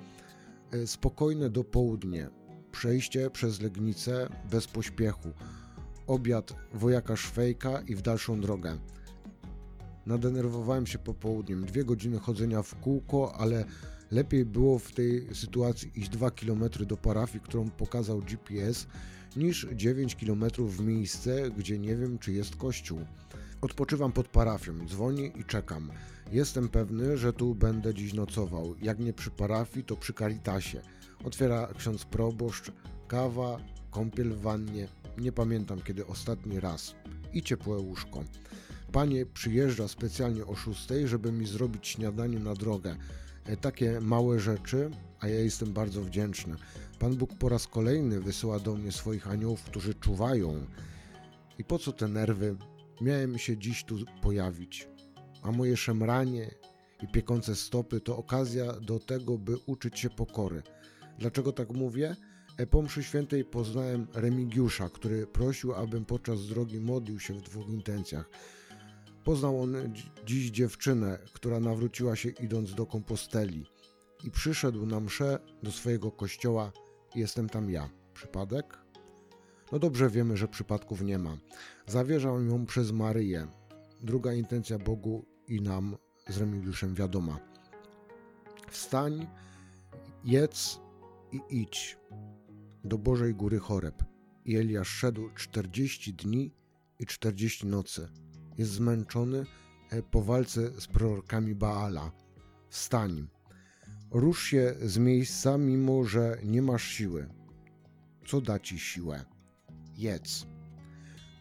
E, 0.72 0.88
spokojne 0.88 1.50
dopołudnie, 1.50 2.30
przejście 2.72 3.30
przez 3.30 3.62
Legnicę 3.62 4.30
bez 4.52 4.68
pośpiechu, 4.68 5.30
obiad 6.08 6.54
wojaka 6.74 7.16
Szwejka 7.16 7.82
i 7.82 7.96
w 7.96 8.02
dalszą 8.02 8.42
drogę. 8.42 8.78
Nadenerwowałem 10.06 10.88
się 10.88 11.00
popołudniem, 11.00 11.66
dwie 11.66 11.84
godziny 11.84 12.20
chodzenia 12.20 12.62
w 12.62 12.76
kółko, 12.76 13.36
ale 13.36 13.66
lepiej 14.12 14.46
było 14.46 14.80
w 14.80 14.92
tej 14.92 15.36
sytuacji 15.36 15.92
iść 15.96 16.10
2 16.10 16.32
km 16.32 16.64
do 16.88 16.98
parafii, 16.98 17.44
którą 17.44 17.70
pokazał 17.70 18.20
GPS, 18.20 18.88
niż 19.36 19.68
9 19.76 20.16
km 20.16 20.46
w 20.58 20.80
miejsce, 20.80 21.52
gdzie 21.52 21.80
nie 21.80 21.96
wiem, 21.96 22.20
czy 22.20 22.32
jest 22.32 22.56
kościół. 22.56 23.00
Odpoczywam 23.62 24.12
pod 24.12 24.28
parafią, 24.28 24.88
dzwonię 24.88 25.28
i 25.28 25.44
czekam. 25.44 25.92
Jestem 26.32 26.70
pewny, 26.70 27.18
że 27.18 27.34
tu 27.34 27.56
będę 27.56 27.94
dziś 27.94 28.14
nocował. 28.14 28.76
Jak 28.82 29.00
nie 29.00 29.14
przy 29.14 29.32
parafii, 29.32 29.86
to 29.86 29.96
przy 29.96 30.14
Caritasie. 30.14 30.82
Otwiera 31.24 31.68
ksiądz 31.78 32.06
proboszcz, 32.06 32.72
kawa, 33.08 33.58
kąpiel 33.92 34.30
w 34.30 34.42
wannie. 34.42 34.88
Nie 35.18 35.32
pamiętam 35.32 35.82
kiedy 35.82 36.08
ostatni 36.08 36.60
raz. 36.60 36.96
I 37.34 37.44
ciepłe 37.44 37.78
łóżko. 37.78 38.24
Panie 38.92 39.26
przyjeżdża 39.26 39.88
specjalnie 39.88 40.46
o 40.46 40.56
6, 40.56 40.88
żeby 41.06 41.32
mi 41.32 41.48
zrobić 41.48 41.88
śniadanie 41.88 42.40
na 42.40 42.54
drogę. 42.54 42.96
E, 43.46 43.58
takie 43.58 44.02
małe 44.02 44.40
rzeczy, 44.40 44.92
a 45.20 45.28
ja 45.28 45.40
jestem 45.40 45.74
bardzo 45.74 46.02
wdzięczny. 46.02 46.56
Pan 47.00 47.16
Bóg 47.16 47.34
po 47.34 47.50
raz 47.50 47.68
kolejny 47.68 48.20
wysyła 48.20 48.60
do 48.60 48.76
mnie 48.76 48.92
swoich 48.92 49.28
aniołów, 49.28 49.64
którzy 49.64 49.94
czuwają. 49.94 50.66
I 51.60 51.64
po 51.64 51.80
co 51.80 51.92
te 51.92 52.08
nerwy? 52.08 52.56
Miałem 53.02 53.38
się 53.38 53.58
dziś 53.58 53.84
tu 53.84 53.96
pojawić. 54.22 54.88
A 55.42 55.52
moje 55.52 55.78
szemranie 55.78 56.52
i 57.04 57.08
piekące 57.08 57.56
stopy 57.56 58.02
to 58.02 58.18
okazja 58.18 58.74
do 58.74 59.00
tego, 59.00 59.38
by 59.38 59.58
uczyć 59.66 60.00
się 60.00 60.10
pokory. 60.10 60.64
Dlaczego 61.20 61.52
tak 61.52 61.70
mówię? 61.70 62.16
E, 62.58 62.68
po 62.68 62.82
mszy 62.82 63.04
świętej 63.04 63.46
poznałem 63.46 64.08
Remigiusza, 64.14 64.90
który 64.90 65.28
prosił, 65.28 65.74
abym 65.74 66.06
podczas 66.06 66.48
drogi 66.48 66.80
modlił 66.80 67.20
się 67.20 67.34
w 67.34 67.42
dwóch 67.42 67.70
intencjach. 67.70 68.30
Poznał 69.26 69.62
on 69.62 69.76
dziś 70.26 70.52
dziewczynę, 70.52 71.20
która 71.34 71.60
nawróciła 71.60 72.16
się 72.16 72.30
idąc 72.30 72.76
do 72.76 72.86
komposteli 72.86 73.66
i 74.24 74.32
przyszedł 74.32 74.86
na 74.86 75.00
mszę 75.00 75.40
do 75.64 75.72
swojego 75.72 76.12
kościoła 76.12 76.72
jestem 77.16 77.50
tam 77.50 77.70
ja. 77.70 77.90
Przypadek? 78.14 78.78
No 79.72 79.80
dobrze 79.80 80.10
wiemy, 80.10 80.38
że 80.38 80.48
przypadków 80.48 81.02
nie 81.02 81.20
ma. 81.20 81.38
Zawierzam 81.88 82.50
ją 82.50 82.66
przez 82.66 82.92
Maryję. 82.92 83.48
Druga 84.02 84.34
intencja 84.34 84.80
Bogu 84.80 85.26
i 85.48 85.62
nam 85.62 85.98
z 86.28 86.38
Remigiuszem 86.38 86.96
wiadoma. 86.96 87.40
Wstań, 88.70 89.28
jedz 90.24 90.80
i 91.32 91.42
idź 91.50 91.98
do 92.84 92.98
Bożej 92.98 93.36
Góry 93.36 93.60
Choreb. 93.60 94.04
I 94.46 94.56
Eliasz 94.58 94.90
szedł 94.90 95.30
40 95.36 96.14
dni 96.14 96.54
i 97.00 97.06
40 97.06 97.68
nocy. 97.68 98.08
Jest 98.58 98.72
zmęczony 98.72 99.46
e, 99.90 100.04
po 100.04 100.22
walce 100.22 100.82
z 100.82 100.88
prorokami 100.88 101.56
Baala. 101.56 102.12
Wstań, 102.70 103.28
Rusz 104.12 104.44
się 104.44 104.76
z 104.82 104.98
miejsca, 104.98 105.58
mimo 105.58 106.04
że 106.04 106.38
nie 106.44 106.62
masz 106.62 106.84
siły. 106.84 107.28
Co 108.28 108.42
da 108.42 108.60
ci 108.60 108.80
siłę? 108.80 109.26
Jedz. 109.98 110.48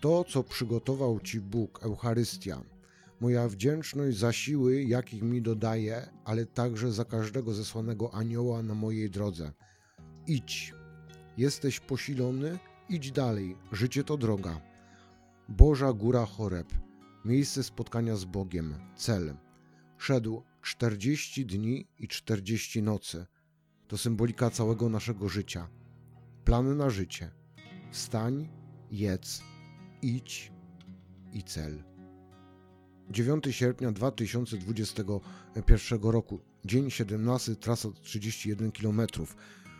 To, 0.00 0.24
co 0.24 0.42
przygotował 0.42 1.20
ci 1.20 1.40
Bóg, 1.40 1.82
Eucharystia, 1.82 2.62
Moja 3.20 3.48
wdzięczność 3.48 4.18
za 4.18 4.32
siły, 4.32 4.82
jakich 4.82 5.22
mi 5.22 5.42
dodaje, 5.42 6.08
ale 6.24 6.46
także 6.46 6.92
za 6.92 7.04
każdego 7.04 7.54
zesłanego 7.54 8.14
anioła 8.14 8.62
na 8.62 8.74
mojej 8.74 9.10
drodze. 9.10 9.52
Idź. 10.26 10.74
Jesteś 11.36 11.80
posilony, 11.80 12.58
idź 12.88 13.12
dalej. 13.12 13.56
Życie 13.72 14.04
to 14.04 14.16
droga. 14.16 14.60
Boża 15.48 15.92
Góra 15.92 16.26
Choreb. 16.26 16.83
Miejsce 17.24 17.62
spotkania 17.62 18.16
z 18.16 18.24
Bogiem. 18.24 18.74
Cel. 18.96 19.36
Szedł 19.98 20.42
40 20.62 21.46
dni 21.46 21.88
i 21.98 22.08
40 22.08 22.82
nocy. 22.82 23.26
To 23.88 23.98
symbolika 23.98 24.50
całego 24.50 24.88
naszego 24.88 25.28
życia. 25.28 25.68
Plany 26.44 26.74
na 26.74 26.90
życie. 26.90 27.30
Wstań, 27.90 28.48
jedz, 28.90 29.42
idź 30.02 30.52
i 31.32 31.42
cel. 31.42 31.84
9 33.10 33.44
sierpnia 33.50 33.92
2021 33.92 36.02
roku, 36.02 36.40
dzień 36.64 36.90
17, 36.90 37.56
trasa 37.56 37.88
31 38.02 38.72
km, 38.72 39.00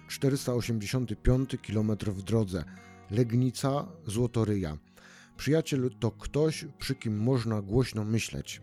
485 0.09 1.57
km 1.67 1.97
w 2.07 2.23
drodze, 2.23 2.65
Legnica, 3.11 3.89
Złotoryja. 4.07 4.79
Przyjaciel 5.37 5.91
to 6.01 6.11
ktoś, 6.11 6.67
przy 6.79 6.95
kim 6.95 7.19
można 7.19 7.63
głośno 7.63 8.05
myśleć. 8.05 8.61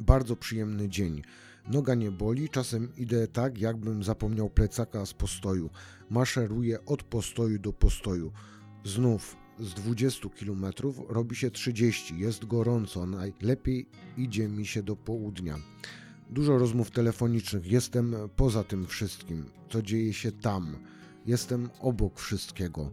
Bardzo 0.00 0.36
przyjemny 0.36 0.88
dzień. 0.88 1.22
Noga 1.68 1.94
nie 1.94 2.10
boli, 2.10 2.48
czasem 2.48 2.88
idę 2.96 3.28
tak, 3.28 3.58
jakbym 3.58 4.02
zapomniał 4.02 4.50
plecaka 4.50 5.06
z 5.06 5.14
postoju. 5.14 5.70
Maszeruję 6.10 6.84
od 6.84 7.02
postoju 7.02 7.58
do 7.58 7.72
postoju. 7.72 8.32
Znów 8.84 9.36
z 9.60 9.74
20 9.74 10.28
km 10.28 10.66
robi 11.08 11.36
się 11.36 11.50
30, 11.50 12.18
jest 12.18 12.44
gorąco, 12.44 13.06
najlepiej 13.06 13.88
idzie 14.16 14.48
mi 14.48 14.66
się 14.66 14.82
do 14.82 14.96
południa. 14.96 15.56
Dużo 16.30 16.58
rozmów 16.58 16.90
telefonicznych, 16.90 17.66
jestem 17.66 18.16
poza 18.36 18.64
tym 18.64 18.86
wszystkim, 18.86 19.44
co 19.70 19.82
dzieje 19.82 20.12
się 20.12 20.32
tam. 20.32 20.76
Jestem 21.26 21.68
obok 21.80 22.20
wszystkiego. 22.20 22.90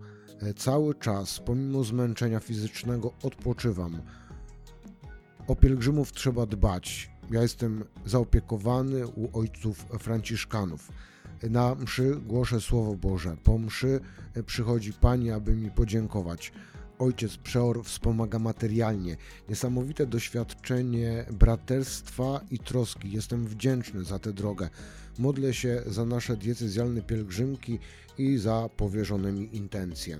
Cały 0.56 0.96
czas, 0.96 1.40
pomimo 1.40 1.84
zmęczenia 1.84 2.40
fizycznego, 2.40 3.14
odpoczywam. 3.24 4.02
O 5.48 5.56
pielgrzymów 5.56 6.12
trzeba 6.12 6.46
dbać. 6.46 7.12
Ja 7.32 7.42
jestem 7.42 7.84
zaopiekowany 8.06 9.08
u 9.08 9.40
ojców 9.40 9.78
franciszkanów. 10.00 10.92
Na 11.50 11.76
mszy 11.76 12.16
głoszę 12.16 12.62
Słowo 12.62 12.96
Boże. 12.96 13.38
Po 13.44 13.58
mszy 13.58 14.00
przychodzi 14.46 14.94
Pani, 14.94 15.32
aby 15.32 15.56
mi 15.56 15.72
podziękować. 15.72 16.52
Ojciec 17.00 17.38
Przeor 17.38 17.84
wspomaga 17.84 18.40
materialnie. 18.40 19.18
Niesamowite 19.50 20.06
doświadczenie 20.08 21.26
braterstwa 21.32 22.42
i 22.52 22.60
troski. 22.60 23.12
Jestem 23.12 23.48
wdzięczny 23.48 24.04
za 24.04 24.20
tę 24.20 24.34
drogę. 24.34 24.70
Modlę 25.20 25.54
się 25.54 25.84
za 25.86 26.06
nasze 26.06 26.38
diecezjalne 26.38 27.02
pielgrzymki 27.02 27.80
i 28.18 28.38
za 28.38 28.70
powierzonymi 28.78 29.56
intencje. 29.56 30.20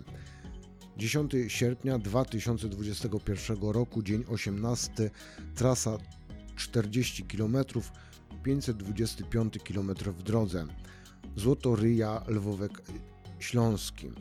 10 0.98 1.32
sierpnia 1.48 2.00
2021 2.00 3.58
roku, 3.62 4.04
dzień 4.04 4.24
18, 4.28 5.12
trasa 5.56 5.98
40 6.56 7.24
km, 7.24 7.58
525 8.44 9.58
km 9.64 9.94
w 10.18 10.24
drodze. 10.24 10.66
Złotoryja, 11.36 12.24
Lwówek 12.28 12.82
Śląski. 13.40 14.12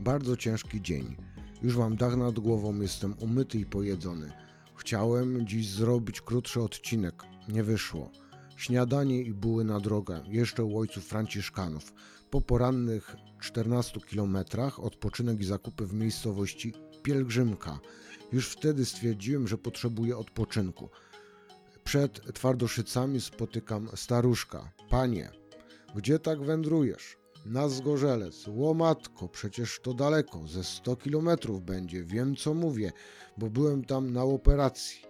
Bardzo 0.00 0.36
ciężki 0.36 0.82
dzień. 0.82 1.25
Już 1.66 1.76
mam 1.76 1.96
dach 1.96 2.16
nad 2.16 2.38
głową, 2.38 2.80
jestem 2.80 3.14
umyty 3.18 3.58
i 3.58 3.66
pojedzony. 3.66 4.32
Chciałem 4.76 5.46
dziś 5.46 5.70
zrobić 5.70 6.20
krótszy 6.20 6.62
odcinek. 6.62 7.22
Nie 7.48 7.62
wyszło. 7.62 8.10
Śniadanie 8.56 9.22
i 9.22 9.34
buły 9.34 9.64
na 9.64 9.80
drogę, 9.80 10.22
jeszcze 10.28 10.64
u 10.64 10.78
ojców 10.78 11.04
franciszkanów. 11.04 11.92
Po 12.30 12.40
porannych 12.40 13.16
14 13.40 14.00
kilometrach 14.00 14.80
odpoczynek 14.80 15.40
i 15.40 15.44
zakupy 15.44 15.86
w 15.86 15.94
miejscowości 15.94 16.74
Pielgrzymka. 17.02 17.78
Już 18.32 18.48
wtedy 18.48 18.84
stwierdziłem, 18.84 19.48
że 19.48 19.58
potrzebuję 19.58 20.16
odpoczynku. 20.16 20.88
Przed 21.84 22.34
twardoszycami 22.34 23.20
spotykam 23.20 23.88
staruszka. 23.94 24.72
Panie, 24.90 25.30
gdzie 25.96 26.18
tak 26.18 26.42
wędrujesz? 26.42 27.25
Na 27.44 27.68
Zgorzelec. 27.68 28.44
Łomatko, 28.48 29.28
przecież 29.28 29.80
to 29.82 29.94
daleko, 29.94 30.46
ze 30.46 30.64
100 30.64 30.96
kilometrów 30.96 31.62
będzie. 31.62 32.04
Wiem 32.04 32.36
co 32.36 32.54
mówię, 32.54 32.92
bo 33.38 33.50
byłem 33.50 33.84
tam 33.84 34.12
na 34.12 34.22
operacji. 34.22 35.00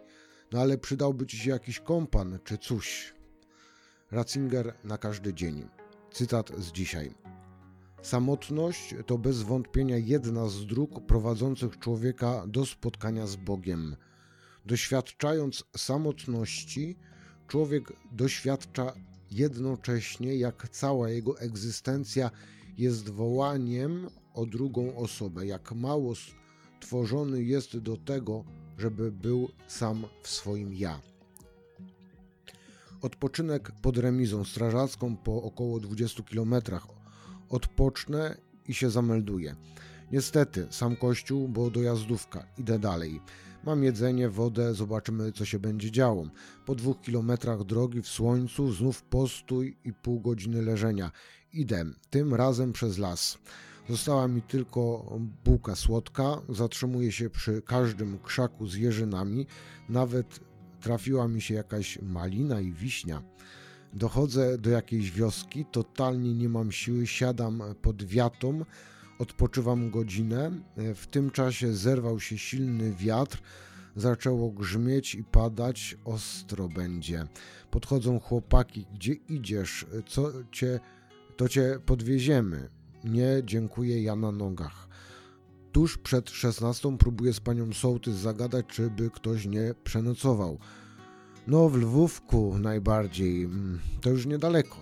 No 0.52 0.60
ale 0.60 0.78
przydałby 0.78 1.26
ci 1.26 1.38
się 1.38 1.50
jakiś 1.50 1.80
kompan 1.80 2.38
czy 2.44 2.58
coś. 2.58 3.14
Ratzinger 4.10 4.74
na 4.84 4.98
każdy 4.98 5.34
dzień. 5.34 5.68
Cytat 6.12 6.52
z 6.58 6.72
dzisiaj. 6.72 7.14
Samotność 8.02 8.94
to 9.06 9.18
bez 9.18 9.42
wątpienia 9.42 9.96
jedna 9.96 10.48
z 10.48 10.66
dróg 10.66 11.06
prowadzących 11.06 11.78
człowieka 11.78 12.44
do 12.46 12.66
spotkania 12.66 13.26
z 13.26 13.36
Bogiem. 13.36 13.96
Doświadczając 14.66 15.64
samotności, 15.76 16.96
człowiek 17.48 17.92
doświadcza 18.12 18.92
jednocześnie, 19.30 20.36
jak 20.36 20.68
cała 20.68 21.10
jego 21.10 21.40
egzystencja 21.40 22.30
jest 22.78 23.10
wołaniem 23.10 24.06
o 24.34 24.46
drugą 24.46 24.96
osobę, 24.96 25.46
jak 25.46 25.72
mało 25.72 26.14
stworzony 26.80 27.42
jest 27.42 27.78
do 27.78 27.96
tego, 27.96 28.44
żeby 28.78 29.12
był 29.12 29.48
sam 29.66 30.04
w 30.22 30.28
swoim 30.28 30.74
ja. 30.74 31.00
Odpoczynek 33.02 33.72
pod 33.82 33.98
remizą 33.98 34.44
strażacką 34.44 35.16
po 35.16 35.42
około 35.42 35.80
20 35.80 36.22
kilometrach. 36.22 36.86
Odpocznę 37.48 38.36
i 38.68 38.74
się 38.74 38.90
zamelduję. 38.90 39.56
Niestety, 40.12 40.66
sam 40.70 40.96
kościół, 40.96 41.48
bo 41.48 41.70
dojazdówka. 41.70 42.46
Idę 42.58 42.78
dalej. 42.78 43.20
Mam 43.66 43.84
jedzenie, 43.84 44.28
wodę, 44.28 44.74
zobaczymy 44.74 45.32
co 45.32 45.44
się 45.44 45.58
będzie 45.58 45.90
działo. 45.90 46.26
Po 46.66 46.74
dwóch 46.74 47.00
kilometrach 47.00 47.64
drogi 47.64 48.02
w 48.02 48.08
słońcu 48.08 48.72
znów 48.72 49.02
postój 49.02 49.76
i 49.84 49.92
pół 49.92 50.20
godziny 50.20 50.62
leżenia. 50.62 51.10
Idę, 51.52 51.84
tym 52.10 52.34
razem 52.34 52.72
przez 52.72 52.98
las. 52.98 53.38
Została 53.88 54.28
mi 54.28 54.42
tylko 54.42 55.12
bułka 55.44 55.74
słodka, 55.74 56.42
zatrzymuję 56.48 57.12
się 57.12 57.30
przy 57.30 57.62
każdym 57.62 58.18
krzaku 58.18 58.66
z 58.66 58.74
jeżynami, 58.74 59.46
nawet 59.88 60.40
trafiła 60.80 61.28
mi 61.28 61.42
się 61.42 61.54
jakaś 61.54 61.98
malina 62.02 62.60
i 62.60 62.72
wiśnia. 62.72 63.22
Dochodzę 63.92 64.58
do 64.58 64.70
jakiejś 64.70 65.10
wioski, 65.10 65.64
totalnie 65.72 66.34
nie 66.34 66.48
mam 66.48 66.72
siły, 66.72 67.06
siadam 67.06 67.62
pod 67.82 68.04
wiatą, 68.04 68.64
Odpoczywam 69.18 69.90
godzinę. 69.90 70.50
W 70.94 71.06
tym 71.06 71.30
czasie 71.30 71.72
zerwał 71.72 72.20
się 72.20 72.38
silny 72.38 72.94
wiatr, 72.94 73.42
zaczęło 73.96 74.50
grzmieć 74.50 75.14
i 75.14 75.24
padać, 75.24 75.96
ostro 76.04 76.68
będzie. 76.68 77.26
Podchodzą 77.70 78.20
chłopaki, 78.20 78.86
gdzie 78.94 79.12
idziesz, 79.12 79.86
co 80.06 80.32
cię, 80.52 80.80
to 81.36 81.48
cię 81.48 81.78
podwieziemy. 81.86 82.68
Nie, 83.04 83.42
dziękuję, 83.44 84.02
ja 84.02 84.16
na 84.16 84.32
nogach. 84.32 84.88
Tuż 85.72 85.98
przed 85.98 86.30
szesnastą 86.30 86.98
próbuję 86.98 87.32
z 87.32 87.40
panią 87.40 87.72
sołtys 87.72 88.14
zagadać, 88.14 88.66
czy 88.66 88.90
by 88.90 89.10
ktoś 89.10 89.46
nie 89.46 89.74
przenocował. 89.84 90.58
No, 91.46 91.68
w 91.68 91.76
Lwówku 91.76 92.58
najbardziej, 92.58 93.44
mm, 93.44 93.80
to 94.00 94.10
już 94.10 94.26
niedaleko. 94.26 94.76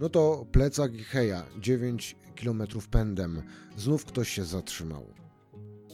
No 0.00 0.08
to 0.08 0.46
plecak 0.52 0.94
i 0.94 1.04
heja, 1.04 1.42
9 1.60 2.16
km 2.36 2.62
pędem. 2.90 3.42
Znów 3.76 4.04
ktoś 4.04 4.28
się 4.28 4.44
zatrzymał. 4.44 5.06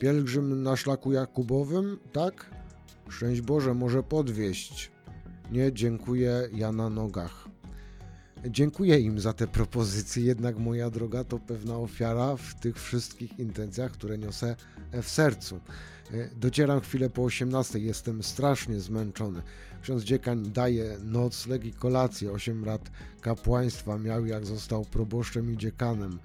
Pielgrzym 0.00 0.62
na 0.62 0.76
szlaku 0.76 1.12
Jakubowym, 1.12 1.98
tak? 2.12 2.50
Szczęść 3.08 3.40
Boże, 3.40 3.74
może 3.74 4.02
podwieźć. 4.02 4.90
Nie, 5.52 5.72
dziękuję, 5.72 6.48
ja 6.52 6.72
na 6.72 6.90
nogach. 6.90 7.48
Dziękuję 8.50 9.00
im 9.00 9.20
za 9.20 9.32
te 9.32 9.46
propozycje, 9.46 10.24
jednak 10.24 10.58
moja 10.58 10.90
droga 10.90 11.24
to 11.24 11.38
pewna 11.38 11.76
ofiara 11.76 12.36
w 12.36 12.54
tych 12.54 12.82
wszystkich 12.82 13.38
intencjach, 13.38 13.92
które 13.92 14.18
niosę 14.18 14.56
w 15.02 15.08
sercu. 15.08 15.60
Docieram 16.36 16.80
chwilę 16.80 17.10
po 17.10 17.24
18, 17.24 17.78
jestem 17.78 18.22
strasznie 18.22 18.80
zmęczony. 18.80 19.42
Ksiądz 19.82 20.04
dziekań 20.04 20.42
daje 20.42 20.96
nocleg 21.04 21.64
i 21.64 21.72
kolację. 21.72 22.32
8 22.32 22.64
lat 22.64 22.90
kapłaństwa 23.20 23.98
miał, 23.98 24.26
jak 24.26 24.46
został 24.46 24.84
proboszczem 24.84 25.52
i 25.52 25.56
dziekanem. 25.56 26.18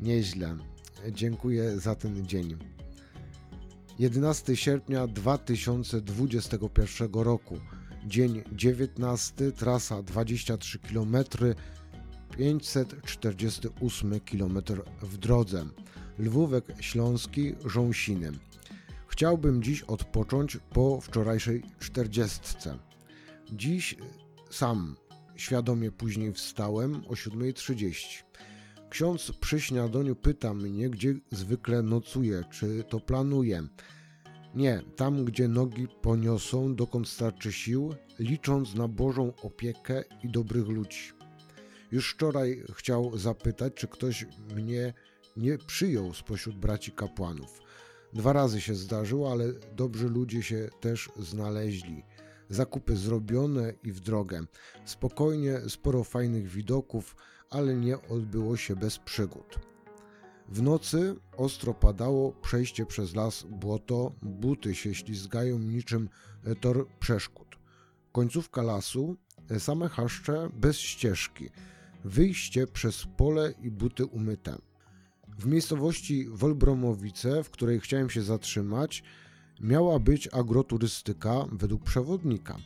Nieźle. 0.00 0.56
Dziękuję 1.10 1.78
za 1.78 1.94
ten 1.94 2.26
dzień. 2.26 2.56
11 3.98 4.56
sierpnia 4.56 5.06
2021 5.06 7.12
roku. 7.12 7.58
Dzień 8.06 8.42
19, 8.52 9.52
trasa 9.52 10.02
23 10.02 10.78
km, 10.78 11.16
548 12.38 14.20
km 14.20 14.62
w 15.02 15.18
drodze. 15.18 15.64
Lwówek 16.18 16.64
Śląski, 16.80 17.54
Rząsiny. 17.64 18.32
Chciałbym 19.06 19.62
dziś 19.62 19.82
odpocząć 19.82 20.58
po 20.70 21.00
wczorajszej 21.00 21.62
czterdziestce. 21.78 22.78
Dziś 23.52 23.96
sam 24.50 24.96
świadomie 25.36 25.90
później 25.90 26.32
wstałem 26.32 26.94
o 26.94 27.12
7.30. 27.12 28.22
Ksiądz 28.90 29.32
przy 29.40 29.60
śniadaniu 29.60 30.16
pyta 30.16 30.54
mnie, 30.54 30.90
gdzie 30.90 31.14
zwykle 31.30 31.82
nocuję, 31.82 32.44
czy 32.50 32.84
to 32.88 33.00
planuję. 33.00 33.62
Nie, 34.54 34.82
tam 34.96 35.24
gdzie 35.24 35.48
nogi 35.48 35.88
poniosą, 36.02 36.74
dokąd 36.74 37.08
starczy 37.08 37.52
sił, 37.52 37.94
licząc 38.18 38.74
na 38.74 38.88
Bożą 38.88 39.32
opiekę 39.42 40.04
i 40.22 40.28
dobrych 40.28 40.68
ludzi. 40.68 41.12
Już 41.92 42.14
wczoraj 42.14 42.64
chciał 42.74 43.18
zapytać, 43.18 43.74
czy 43.74 43.88
ktoś 43.88 44.26
mnie 44.54 44.94
nie 45.36 45.58
przyjął 45.58 46.14
spośród 46.14 46.56
braci 46.56 46.92
kapłanów. 46.92 47.60
Dwa 48.12 48.32
razy 48.32 48.60
się 48.60 48.74
zdarzyło, 48.74 49.32
ale 49.32 49.52
dobrzy 49.52 50.08
ludzie 50.08 50.42
się 50.42 50.68
też 50.80 51.10
znaleźli. 51.18 52.04
Zakupy 52.48 52.96
zrobione 52.96 53.72
i 53.82 53.92
w 53.92 54.00
drogę. 54.00 54.44
Spokojnie, 54.84 55.60
sporo 55.68 56.04
fajnych 56.04 56.48
widoków, 56.48 57.16
ale 57.50 57.76
nie 57.76 58.02
odbyło 58.02 58.56
się 58.56 58.76
bez 58.76 58.98
przygód. 58.98 59.71
W 60.52 60.62
nocy 60.62 61.16
ostro 61.36 61.74
padało, 61.74 62.32
przejście 62.32 62.86
przez 62.86 63.14
las, 63.14 63.46
błoto, 63.50 64.12
buty 64.22 64.74
się 64.74 64.94
ślizgają 64.94 65.58
niczym 65.58 66.08
tor 66.60 66.86
przeszkód. 67.00 67.58
Końcówka 68.12 68.62
lasu, 68.62 69.16
same 69.58 69.88
chaszcze 69.88 70.50
bez 70.54 70.76
ścieżki, 70.76 71.48
wyjście 72.04 72.66
przez 72.66 73.06
pole 73.16 73.54
i 73.62 73.70
buty 73.70 74.06
umyte. 74.06 74.58
W 75.38 75.46
miejscowości 75.46 76.28
Wolbromowice, 76.28 77.44
w 77.44 77.50
której 77.50 77.80
chciałem 77.80 78.10
się 78.10 78.22
zatrzymać, 78.22 79.02
miała 79.60 79.98
być 79.98 80.28
agroturystyka 80.32 81.46
według 81.52 81.82
przewodnika, 81.82 82.56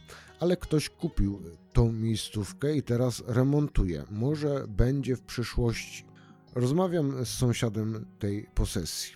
ale 0.40 0.56
ktoś 0.56 0.88
kupił 0.88 1.42
tą 1.72 1.92
miejscówkę 1.92 2.76
i 2.76 2.82
teraz 2.82 3.22
remontuje. 3.26 4.04
Może 4.10 4.64
będzie 4.68 5.16
w 5.16 5.22
przyszłości. 5.22 6.05
Rozmawiam 6.56 7.24
z 7.24 7.28
sąsiadem 7.28 8.06
tej 8.18 8.48
posesji. 8.54 9.14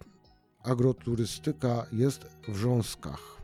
Agroturystyka 0.62 1.86
jest 1.92 2.26
w 2.48 2.56
Rząskach. 2.56 3.42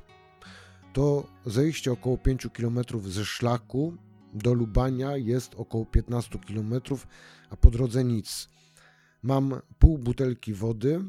To 0.92 1.26
zejście 1.46 1.92
około 1.92 2.18
5 2.18 2.46
km 2.52 2.78
ze 3.04 3.24
szlaku 3.24 3.96
do 4.34 4.54
Lubania 4.54 5.16
jest 5.16 5.54
około 5.54 5.86
15 5.86 6.38
km, 6.38 6.74
a 7.50 7.56
po 7.56 7.70
drodze 7.70 8.04
nic. 8.04 8.48
Mam 9.22 9.60
pół 9.78 9.98
butelki 9.98 10.54
wody, 10.54 11.04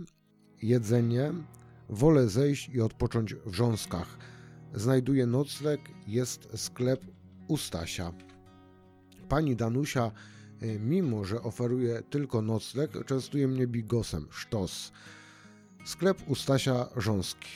jedzenie, 0.62 1.34
wolę 1.90 2.28
zejść 2.28 2.70
i 2.70 2.82
odpocząć 2.82 3.36
w 3.46 3.54
Rząskach. 3.54 4.18
Znajduję 4.74 5.26
nocleg, 5.26 5.82
jest 6.08 6.48
sklep 6.56 7.06
u 7.48 7.58
Stasia. 7.58 8.14
Pani 9.30 9.56
Danusia, 9.56 10.12
mimo 10.80 11.24
że 11.24 11.42
oferuje 11.42 12.02
tylko 12.10 12.42
nocleg, 12.42 13.06
częstuje 13.06 13.48
mnie 13.48 13.68
bigosem, 13.68 14.28
sztos. 14.30 14.92
Sklep 15.86 16.18
u 16.28 16.36
Stasia 16.36 16.88
Rząski. 16.98 17.50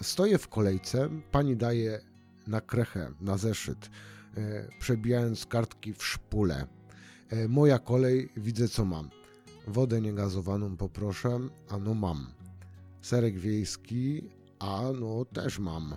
Stoję 0.00 0.38
w 0.38 0.48
kolejce, 0.48 1.08
pani 1.30 1.56
daje 1.56 2.00
na 2.46 2.60
krechę, 2.60 3.12
na 3.20 3.36
zeszyt, 3.36 3.90
e, 4.36 4.68
przebijając 4.78 5.46
kartki 5.46 5.94
w 5.94 6.04
szpule. 6.04 6.66
E, 7.30 7.48
moja 7.48 7.78
kolej, 7.78 8.28
widzę 8.36 8.68
co 8.68 8.84
mam. 8.84 9.10
Wodę 9.66 10.00
niegazowaną 10.00 10.76
poproszę, 10.76 11.40
a 11.68 11.78
no 11.78 11.94
mam. 11.94 12.26
Serek 13.00 13.38
wiejski, 13.38 14.30
a 14.58 14.82
no 15.00 15.24
też 15.24 15.58
mam. 15.58 15.96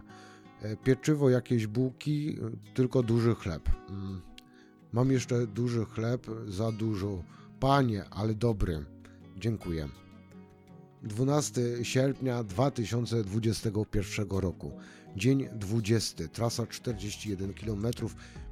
Pieczywo, 0.83 1.29
jakieś 1.29 1.67
bułki, 1.67 2.37
tylko 2.73 3.03
duży 3.03 3.35
chleb. 3.35 3.69
Mam 4.93 5.11
jeszcze 5.11 5.47
duży 5.47 5.85
chleb, 5.85 6.27
za 6.47 6.71
dużo. 6.71 7.23
Panie, 7.59 8.05
ale 8.09 8.33
dobry. 8.33 8.85
Dziękuję. 9.37 9.89
12 11.03 11.61
sierpnia 11.83 12.43
2021 12.43 14.27
roku. 14.29 14.71
Dzień 15.15 15.49
20. 15.55 16.27
Trasa 16.27 16.67
41 16.67 17.53
km, 17.53 17.87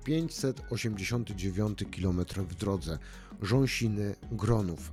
589 0.04 1.84
km 2.02 2.26
w 2.50 2.56
drodze. 2.56 2.98
Rząsiny 3.42 4.16
Gronów. 4.32 4.92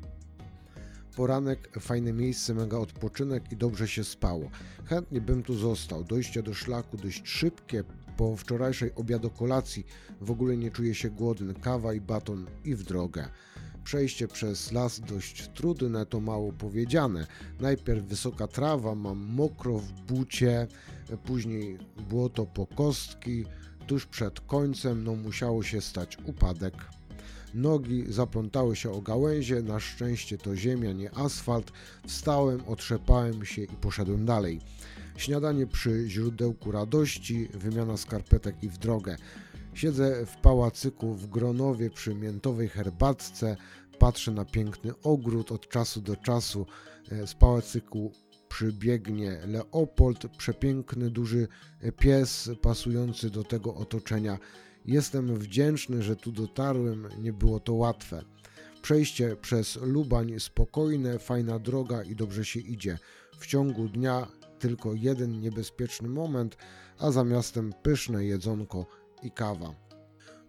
Poranek, 1.16 1.78
fajne 1.80 2.12
miejsce, 2.12 2.54
mega 2.54 2.78
odpoczynek 2.78 3.52
i 3.52 3.56
dobrze 3.56 3.88
się 3.88 4.04
spało. 4.04 4.50
Chętnie 4.84 5.20
bym 5.20 5.42
tu 5.42 5.54
został. 5.54 6.04
Dojście 6.04 6.42
do 6.42 6.54
szlaku 6.54 6.96
dość 6.96 7.28
szybkie. 7.28 7.84
Po 8.16 8.36
wczorajszej 8.36 8.94
obiado 8.94 9.30
kolacji 9.30 9.86
w 10.20 10.30
ogóle 10.30 10.56
nie 10.56 10.70
czuję 10.70 10.94
się 10.94 11.10
głodny. 11.10 11.54
Kawa 11.54 11.94
i 11.94 12.00
baton 12.00 12.46
i 12.64 12.74
w 12.74 12.82
drogę. 12.82 13.28
Przejście 13.84 14.28
przez 14.28 14.72
las 14.72 15.00
dość 15.00 15.48
trudne, 15.48 16.06
to 16.06 16.20
mało 16.20 16.52
powiedziane. 16.52 17.26
Najpierw 17.60 18.04
wysoka 18.04 18.46
trawa, 18.46 18.94
mam 18.94 19.18
mokro 19.18 19.78
w 19.78 19.92
bucie, 19.92 20.66
później 21.24 21.78
błoto 22.10 22.46
po 22.46 22.66
kostki. 22.66 23.44
Tuż 23.86 24.06
przed 24.06 24.40
końcem 24.40 25.04
no 25.04 25.14
musiało 25.14 25.62
się 25.62 25.80
stać 25.80 26.18
upadek. 26.24 26.74
Nogi 27.54 28.04
zaplątały 28.08 28.76
się 28.76 28.90
o 28.90 29.00
gałęzie, 29.00 29.62
na 29.62 29.80
szczęście 29.80 30.38
to 30.38 30.56
ziemia, 30.56 30.92
nie 30.92 31.14
asfalt. 31.14 31.72
Wstałem, 32.06 32.60
otrzepałem 32.66 33.44
się 33.44 33.62
i 33.62 33.76
poszedłem 33.76 34.26
dalej. 34.26 34.60
Śniadanie 35.16 35.66
przy 35.66 36.04
źródełku 36.08 36.72
radości, 36.72 37.48
wymiana 37.54 37.96
skarpetek 37.96 38.62
i 38.62 38.68
w 38.68 38.78
drogę. 38.78 39.16
Siedzę 39.74 40.26
w 40.26 40.36
pałacyku 40.36 41.14
w 41.14 41.26
Gronowie 41.26 41.90
przy 41.90 42.14
miętowej 42.14 42.68
herbatce, 42.68 43.56
patrzę 43.98 44.30
na 44.30 44.44
piękny 44.44 44.92
ogród 45.02 45.52
od 45.52 45.68
czasu 45.68 46.00
do 46.00 46.16
czasu. 46.16 46.66
E, 47.10 47.26
z 47.26 47.34
pałacyku 47.34 48.12
przybiegnie 48.48 49.38
Leopold, 49.46 50.26
przepiękny 50.38 51.10
duży 51.10 51.48
pies 51.98 52.50
pasujący 52.62 53.30
do 53.30 53.44
tego 53.44 53.74
otoczenia. 53.74 54.38
Jestem 54.84 55.36
wdzięczny, 55.36 56.02
że 56.02 56.16
tu 56.16 56.32
dotarłem, 56.32 57.08
nie 57.18 57.32
było 57.32 57.60
to 57.60 57.74
łatwe. 57.74 58.22
Przejście 58.82 59.36
przez 59.36 59.76
Lubań 59.76 60.40
spokojne, 60.40 61.18
fajna 61.18 61.58
droga 61.58 62.02
i 62.02 62.16
dobrze 62.16 62.44
się 62.44 62.60
idzie. 62.60 62.98
W 63.38 63.46
ciągu 63.46 63.88
dnia 63.88 64.26
tylko 64.62 64.94
jeden 64.94 65.40
niebezpieczny 65.40 66.08
moment, 66.08 66.56
a 66.98 67.10
za 67.10 67.24
miastem 67.24 67.72
pyszne 67.82 68.24
jedzonko 68.24 68.86
i 69.22 69.30
kawa. 69.30 69.74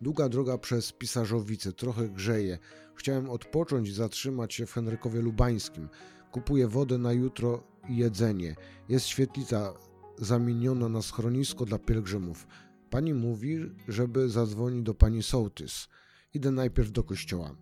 Długa 0.01 0.29
droga 0.29 0.57
przez 0.57 0.91
Pisarzowice, 0.91 1.71
trochę 1.71 2.09
grzeje. 2.09 2.59
Chciałem 2.95 3.29
odpocząć 3.29 3.89
i 3.89 3.93
zatrzymać 3.93 4.53
się 4.53 4.65
w 4.65 4.73
Henrykowie 4.73 5.21
Lubańskim. 5.21 5.89
Kupuję 6.31 6.67
wodę 6.67 6.97
na 6.97 7.13
jutro 7.13 7.63
i 7.89 7.97
jedzenie. 7.97 8.55
Jest 8.89 9.05
świetlica 9.05 9.73
zamieniona 10.17 10.89
na 10.89 11.01
schronisko 11.01 11.65
dla 11.65 11.79
pielgrzymów. 11.79 12.47
Pani 12.89 13.13
mówi, 13.13 13.71
żeby 13.87 14.29
zadzwonić 14.29 14.83
do 14.83 14.93
pani 14.93 15.23
sołtys. 15.23 15.87
Idę 16.33 16.51
najpierw 16.51 16.91
do 16.91 17.03
kościoła. 17.03 17.55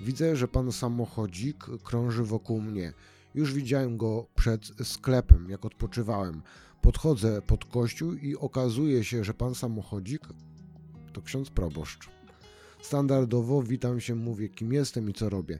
Widzę, 0.00 0.36
że 0.36 0.48
pan 0.48 0.72
samochodzik 0.72 1.64
krąży 1.84 2.24
wokół 2.24 2.60
mnie. 2.60 2.92
Już 3.34 3.54
widziałem 3.54 3.96
go 3.96 4.26
przed 4.34 4.72
sklepem, 4.82 5.50
jak 5.50 5.64
odpoczywałem. 5.64 6.42
Podchodzę 6.80 7.42
pod 7.42 7.64
kościół 7.64 8.12
i 8.12 8.36
okazuje 8.36 9.04
się, 9.04 9.24
że 9.24 9.34
pan 9.34 9.54
samochodzik 9.54 10.22
to 11.12 11.22
ksiądz 11.22 11.50
proboszcz. 11.50 12.08
Standardowo 12.82 13.62
witam 13.62 14.00
się, 14.00 14.14
mówię 14.14 14.48
kim 14.48 14.72
jestem 14.72 15.10
i 15.10 15.12
co 15.12 15.28
robię. 15.28 15.58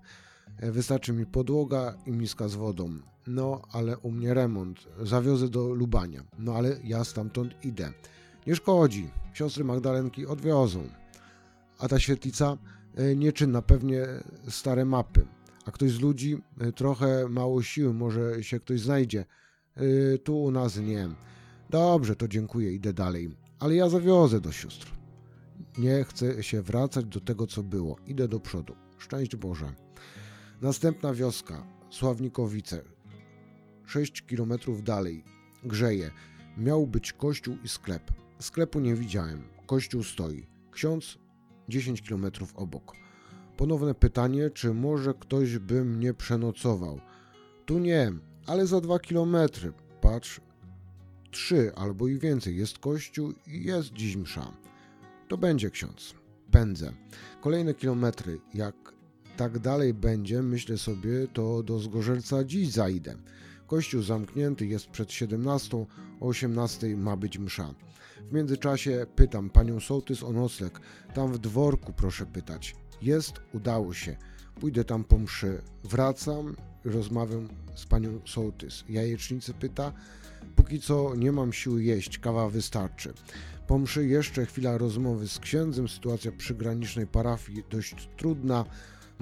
Wystarczy 0.58 1.12
mi 1.12 1.26
podłoga 1.26 1.94
i 2.06 2.10
miska 2.10 2.48
z 2.48 2.54
wodą. 2.54 2.98
No, 3.26 3.62
ale 3.72 3.98
u 3.98 4.10
mnie 4.10 4.34
remont. 4.34 4.88
Zawiozę 5.02 5.48
do 5.48 5.74
Lubania. 5.74 6.24
No, 6.38 6.54
ale 6.54 6.76
ja 6.84 7.04
stamtąd 7.04 7.64
idę. 7.64 7.92
Nie 8.46 8.56
szkodzi, 8.56 9.10
siostry 9.32 9.64
Magdalenki 9.64 10.26
odwiozą. 10.26 10.88
A 11.78 11.88
ta 11.88 12.00
świetlica 12.00 12.56
e, 12.94 13.16
nieczynna, 13.16 13.62
pewnie 13.62 14.06
stare 14.48 14.84
mapy. 14.84 15.26
A 15.64 15.70
ktoś 15.70 15.90
z 15.90 16.00
ludzi 16.00 16.38
e, 16.60 16.72
trochę 16.72 17.28
mało 17.28 17.62
siły, 17.62 17.94
może 17.94 18.44
się 18.44 18.60
ktoś 18.60 18.80
znajdzie. 18.80 19.24
E, 19.76 20.18
tu 20.18 20.42
u 20.42 20.50
nas 20.50 20.76
nie. 20.76 21.08
Dobrze, 21.70 22.16
to 22.16 22.28
dziękuję, 22.28 22.72
idę 22.72 22.92
dalej. 22.92 23.36
Ale 23.58 23.74
ja 23.74 23.88
zawiozę 23.88 24.40
do 24.40 24.52
sióstr. 24.52 24.92
Nie 25.78 26.04
chcę 26.04 26.42
się 26.42 26.62
wracać 26.62 27.04
do 27.04 27.20
tego, 27.20 27.46
co 27.46 27.62
było. 27.62 27.96
Idę 28.06 28.28
do 28.28 28.40
przodu. 28.40 28.74
Szczęść 28.98 29.36
Boże. 29.36 29.72
Następna 30.60 31.14
wioska, 31.14 31.66
Sławnikowice. 31.90 32.82
6 33.86 34.22
kilometrów 34.22 34.82
dalej. 34.82 35.24
Grzeje. 35.64 36.10
Miał 36.58 36.86
być 36.86 37.12
kościół 37.12 37.56
i 37.64 37.68
sklep. 37.68 38.12
Sklepu 38.38 38.80
nie 38.80 38.94
widziałem. 38.94 39.42
Kościół 39.66 40.02
stoi. 40.02 40.46
Ksiądz 40.70 41.18
10 41.68 42.02
km 42.02 42.26
obok. 42.54 42.92
Ponowne 43.56 43.94
pytanie, 43.94 44.50
czy 44.50 44.74
może 44.74 45.14
ktoś 45.14 45.58
by 45.58 45.84
mnie 45.84 46.14
przenocował. 46.14 47.00
Tu 47.66 47.78
nie, 47.78 48.12
ale 48.46 48.66
za 48.66 48.80
dwa 48.80 48.98
kilometry. 48.98 49.72
Patrz, 50.00 50.40
trzy 51.30 51.72
albo 51.74 52.08
i 52.08 52.18
więcej 52.18 52.56
jest 52.56 52.78
kościół 52.78 53.32
i 53.46 53.64
jest 53.64 53.92
dziś 53.92 54.16
msza. 54.16 54.52
To 55.28 55.38
będzie 55.38 55.70
ksiądz. 55.70 56.14
Pędzę. 56.50 56.92
Kolejne 57.40 57.74
kilometry. 57.74 58.40
Jak 58.54 58.74
tak 59.36 59.58
dalej 59.58 59.94
będzie, 59.94 60.42
myślę 60.42 60.78
sobie, 60.78 61.28
to 61.32 61.62
do 61.62 61.78
Zgorzelca 61.78 62.44
dziś 62.44 62.70
zajdę. 62.70 63.16
Kościół 63.72 64.02
zamknięty 64.02 64.66
jest 64.66 64.86
przed 64.86 65.12
17, 65.12 65.86
o 66.20 66.26
18 66.26 66.96
ma 66.96 67.16
być 67.16 67.38
msza. 67.38 67.74
W 68.30 68.32
międzyczasie 68.32 69.06
pytam 69.16 69.50
panią 69.50 69.80
sołtys 69.80 70.22
o 70.22 70.32
nocleg. 70.32 70.80
Tam 71.14 71.32
w 71.32 71.38
dworku 71.38 71.92
proszę 71.92 72.26
pytać. 72.26 72.76
Jest, 73.02 73.32
udało 73.52 73.94
się. 73.94 74.16
Pójdę 74.60 74.84
tam 74.84 75.04
po 75.04 75.18
mszy. 75.18 75.62
Wracam, 75.84 76.56
rozmawiam 76.84 77.48
z 77.74 77.86
panią 77.86 78.20
sołtys. 78.24 78.84
Jajecznicy 78.88 79.54
pyta. 79.54 79.92
Póki 80.56 80.80
co 80.80 81.14
nie 81.14 81.32
mam 81.32 81.52
siły 81.52 81.84
jeść, 81.84 82.18
kawa 82.18 82.48
wystarczy. 82.48 83.12
Po 83.66 83.78
mszy 83.78 84.06
jeszcze 84.06 84.46
chwila 84.46 84.78
rozmowy 84.78 85.28
z 85.28 85.38
księdzem. 85.38 85.88
Sytuacja 85.88 86.32
przy 86.32 86.54
granicznej 86.54 87.06
parafii 87.06 87.64
dość 87.70 88.08
trudna. 88.16 88.64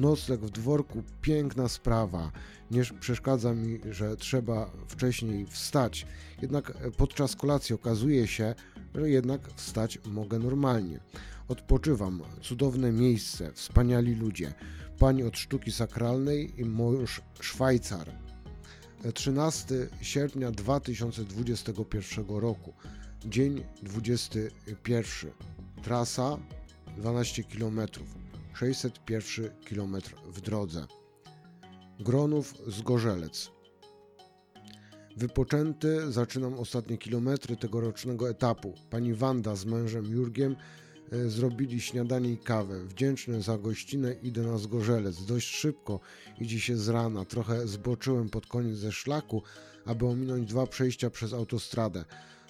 Nocleg 0.01 0.41
w 0.41 0.51
dworku, 0.51 1.03
piękna 1.21 1.69
sprawa. 1.69 2.33
Nie 2.71 2.83
przeszkadza 3.01 3.55
mi, 3.55 3.81
że 3.91 4.17
trzeba 4.17 4.71
wcześniej 4.89 5.47
wstać. 5.47 6.07
Jednak 6.43 6.73
podczas 6.97 7.37
kolacji 7.37 7.75
okazuje 7.75 8.27
się, 8.27 8.55
że 8.95 9.11
jednak 9.11 9.53
wstać 9.55 9.99
mogę 10.05 10.39
normalnie. 10.39 11.01
Odpoczywam, 11.49 12.23
cudowne 12.43 12.93
miejsce, 12.93 13.53
wspaniali 13.53 14.15
ludzie. 14.15 14.55
Pani 14.99 15.23
od 15.23 15.39
sztuki 15.39 15.73
sakralnej 15.73 16.61
i 16.61 16.65
mąż 16.65 17.21
Szwajcar. 17.41 18.13
13 19.15 19.75
sierpnia 20.01 20.51
2021 20.51 22.27
roku. 22.29 22.73
Dzień 23.25 23.65
21. 23.83 25.31
Trasa 25.83 26.39
12 26.97 27.45
km. 27.45 27.81
601 28.55 29.51
km 29.69 29.97
w 30.27 30.41
drodze. 30.41 30.87
Gronów 32.01 32.55
Zgorzelec. 32.67 33.51
Wypoczęty 35.17 36.13
zaczynam 36.13 36.55
ostatnie 36.55 36.99
kilometry 36.99 37.57
tegorocznego 37.57 38.31
etapu. 38.31 38.75
Pani 38.91 39.15
Wanda 39.15 39.57
z 39.57 39.65
mężem 39.65 40.07
Jurgiem 40.07 40.57
e, 41.13 41.29
zrobili 41.29 41.81
śniadanie 41.81 42.33
i 42.33 42.39
kawę. 42.39 42.85
Wdzięczny 42.85 43.43
za 43.43 43.59
gościnę 43.59 44.13
idę 44.13 44.43
na 44.43 44.59
Zgorzelec. 44.59 45.25
Dość 45.25 45.49
szybko 45.49 46.01
idzie 46.39 46.61
się 46.61 46.77
z 46.77 46.89
rana. 46.89 47.25
Trochę 47.25 47.69
zboczyłem 47.69 48.29
pod 48.29 48.47
koniec 48.47 48.77
ze 48.77 48.93
szlaku, 48.93 49.43
aby 49.85 50.07
ominąć 50.07 50.49
dwa 50.49 50.67
przejścia 50.67 51.11
przez 51.11 51.33
autostradę. 51.33 52.05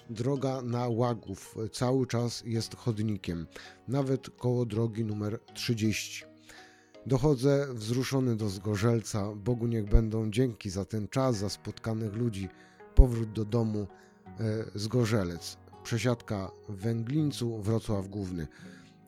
Droga 0.09 0.61
na 0.61 0.87
Łagów 0.87 1.55
cały 1.71 2.07
czas 2.07 2.43
jest 2.45 2.75
chodnikiem, 2.75 3.47
nawet 3.87 4.29
koło 4.29 4.65
drogi 4.65 5.05
numer 5.05 5.39
30. 5.53 6.31
Dochodzę 7.05 7.67
wzruszony 7.73 8.35
do 8.35 8.49
Zgorzelca. 8.49 9.35
Bogu 9.35 9.67
niech 9.67 9.89
będą 9.89 10.31
dzięki 10.31 10.69
za 10.69 10.85
ten 10.85 11.07
czas, 11.07 11.37
za 11.37 11.49
spotkanych 11.49 12.13
ludzi. 12.15 12.49
Powrót 12.95 13.31
do 13.31 13.45
domu 13.45 13.87
e, 14.39 14.65
Zgorzelec. 14.75 15.57
Przesiadka 15.83 16.51
w 16.69 16.75
Węglińcu, 16.75 17.61
Wrocław 17.61 18.07
Główny. 18.07 18.47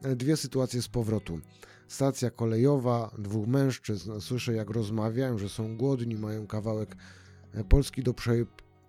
E, 0.03 0.15
dwie 0.15 0.38
sytuacje 0.38 0.82
z 0.82 0.88
powrotu. 0.88 1.39
Stacja 1.88 2.32
kolejowa, 2.32 3.12
dwóch 3.17 3.47
mężczyzn. 3.47 4.19
Słyszę, 4.19 4.53
jak 4.53 4.69
rozmawiają, 4.69 5.38
że 5.38 5.49
są 5.49 5.77
głodni, 5.77 6.15
mają 6.15 6.47
kawałek 6.47 6.95
e, 7.53 7.63
Polski 7.63 8.03
do 8.03 8.13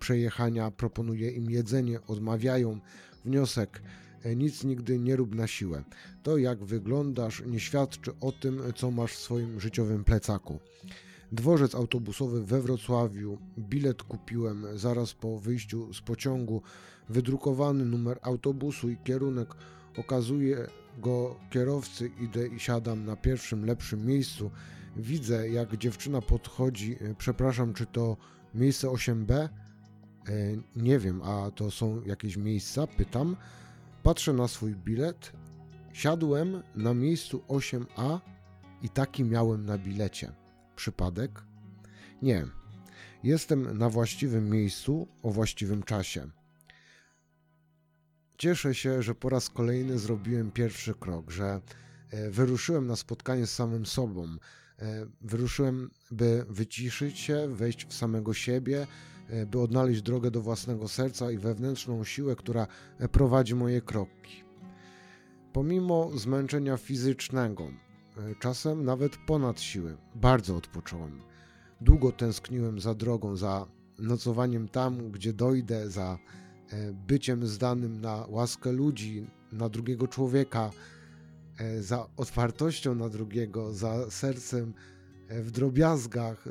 przejechania. 0.04 0.70
Proponuję 0.70 1.30
im 1.30 1.50
jedzenie, 1.50 1.98
odmawiają. 2.06 2.80
Wniosek 3.24 3.82
E, 4.24 4.36
nic 4.36 4.64
nigdy 4.64 4.98
nie 4.98 5.16
rób 5.16 5.34
na 5.34 5.46
siłę. 5.46 5.82
To 6.22 6.38
jak 6.38 6.64
wyglądasz 6.64 7.42
nie 7.46 7.60
świadczy 7.60 8.12
o 8.20 8.32
tym, 8.32 8.62
co 8.76 8.90
masz 8.90 9.12
w 9.12 9.18
swoim 9.18 9.60
życiowym 9.60 10.04
plecaku. 10.04 10.58
Dworzec 11.32 11.74
autobusowy 11.74 12.44
we 12.44 12.60
Wrocławiu. 12.60 13.38
Bilet 13.58 14.02
kupiłem 14.02 14.66
zaraz 14.74 15.14
po 15.14 15.38
wyjściu 15.38 15.94
z 15.94 16.00
pociągu. 16.00 16.62
Wydrukowany 17.08 17.84
numer 17.84 18.18
autobusu 18.22 18.90
i 18.90 18.96
kierunek. 18.96 19.54
Okazuje 19.98 20.66
go 20.98 21.36
kierowcy, 21.50 22.10
idę 22.20 22.46
i 22.46 22.60
siadam 22.60 23.04
na 23.04 23.16
pierwszym 23.16 23.66
lepszym 23.66 24.06
miejscu. 24.06 24.50
Widzę, 24.96 25.48
jak 25.48 25.76
dziewczyna 25.76 26.20
podchodzi. 26.20 26.96
E, 27.00 27.14
przepraszam, 27.14 27.74
czy 27.74 27.86
to 27.86 28.16
miejsce 28.54 28.88
8B? 28.88 29.48
E, 30.28 30.32
nie 30.76 30.98
wiem, 30.98 31.22
a 31.22 31.50
to 31.50 31.70
są 31.70 32.02
jakieś 32.06 32.36
miejsca? 32.36 32.86
Pytam. 32.86 33.36
Patrzę 34.02 34.32
na 34.32 34.48
swój 34.48 34.76
bilet. 34.76 35.32
Siadłem 35.92 36.62
na 36.74 36.94
miejscu 36.94 37.44
8A 37.48 38.20
i 38.82 38.88
taki 38.88 39.24
miałem 39.24 39.66
na 39.66 39.78
bilecie. 39.78 40.32
Przypadek? 40.76 41.42
Nie. 42.22 42.46
Jestem 43.22 43.78
na 43.78 43.88
właściwym 43.88 44.50
miejscu 44.50 45.08
o 45.22 45.30
właściwym 45.30 45.82
czasie. 45.82 46.30
Cieszę 48.38 48.74
się, 48.74 49.02
że 49.02 49.14
po 49.14 49.28
raz 49.28 49.50
kolejny 49.50 49.98
zrobiłem 49.98 50.50
pierwszy 50.50 50.94
krok, 50.94 51.30
że 51.30 51.60
e, 52.10 52.30
wyruszyłem 52.30 52.86
na 52.86 52.96
spotkanie 52.96 53.46
z 53.46 53.54
samym 53.54 53.86
sobą. 53.86 54.36
E, 54.78 55.06
wyruszyłem, 55.20 55.90
by 56.10 56.46
wyciszyć 56.48 57.18
się, 57.18 57.48
wejść 57.48 57.86
w 57.86 57.94
samego 57.94 58.34
siebie, 58.34 58.86
by 59.46 59.60
odnaleźć 59.60 60.02
drogę 60.02 60.30
do 60.30 60.40
własnego 60.40 60.88
serca 60.88 61.30
i 61.30 61.38
wewnętrzną 61.38 62.04
siłę, 62.04 62.36
która 62.36 62.66
e, 62.98 63.08
prowadzi 63.08 63.54
moje 63.54 63.80
kroki. 63.80 64.44
Pomimo 65.52 66.10
zmęczenia 66.14 66.76
fizycznego, 66.76 67.64
e, 67.64 67.70
czasem 68.40 68.84
nawet 68.84 69.16
ponad 69.26 69.60
siły, 69.60 69.96
bardzo 70.14 70.56
odpocząłem. 70.56 71.20
Długo 71.80 72.12
tęskniłem 72.12 72.80
za 72.80 72.94
drogą, 72.94 73.36
za 73.36 73.66
nocowaniem 73.98 74.68
tam, 74.68 75.10
gdzie 75.10 75.32
dojdę, 75.32 75.90
za 75.90 76.18
byciem 77.06 77.46
zdanym 77.46 78.00
na 78.00 78.26
łaskę 78.28 78.72
ludzi, 78.72 79.26
na 79.52 79.68
drugiego 79.68 80.08
człowieka, 80.08 80.70
za 81.80 82.06
otwartością 82.16 82.94
na 82.94 83.08
drugiego, 83.08 83.74
za 83.74 84.10
sercem 84.10 84.74
w 85.28 85.50
drobiazgach, 85.50 86.44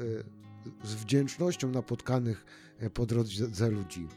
z 0.83 0.93
wdzięcznością 0.93 1.71
napotkanych 1.71 2.45
e, 2.79 2.89
po 2.89 3.05
drodze 3.05 3.69
ludzi. 3.69 4.07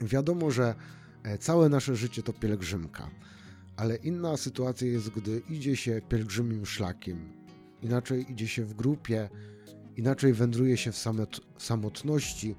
Wiadomo, 0.00 0.50
że 0.50 0.74
e, 1.22 1.38
całe 1.38 1.68
nasze 1.68 1.96
życie 1.96 2.22
to 2.22 2.32
pielgrzymka, 2.32 3.10
ale 3.76 3.96
inna 3.96 4.36
sytuacja 4.36 4.88
jest, 4.88 5.10
gdy 5.10 5.42
idzie 5.50 5.76
się 5.76 6.00
pielgrzymim 6.08 6.66
szlakiem. 6.66 7.32
Inaczej 7.82 8.32
idzie 8.32 8.48
się 8.48 8.64
w 8.64 8.74
grupie, 8.74 9.28
inaczej 9.96 10.32
wędruje 10.32 10.76
się 10.76 10.92
w 10.92 11.04
samotności. 11.58 12.54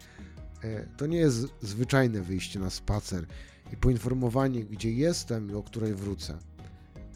E, 0.64 0.86
to 0.98 1.08
nie 1.08 1.18
jest 1.18 1.48
zwyczajne 1.62 2.22
wyjście 2.22 2.60
na 2.60 2.70
spacer 2.70 3.26
i 3.74 3.78
poinformowanie, 3.78 4.66
gdzie 4.66 4.92
jestem 4.92 5.52
i 5.52 5.54
o 5.54 5.64
której 5.64 5.94
wrócę. 5.94 6.38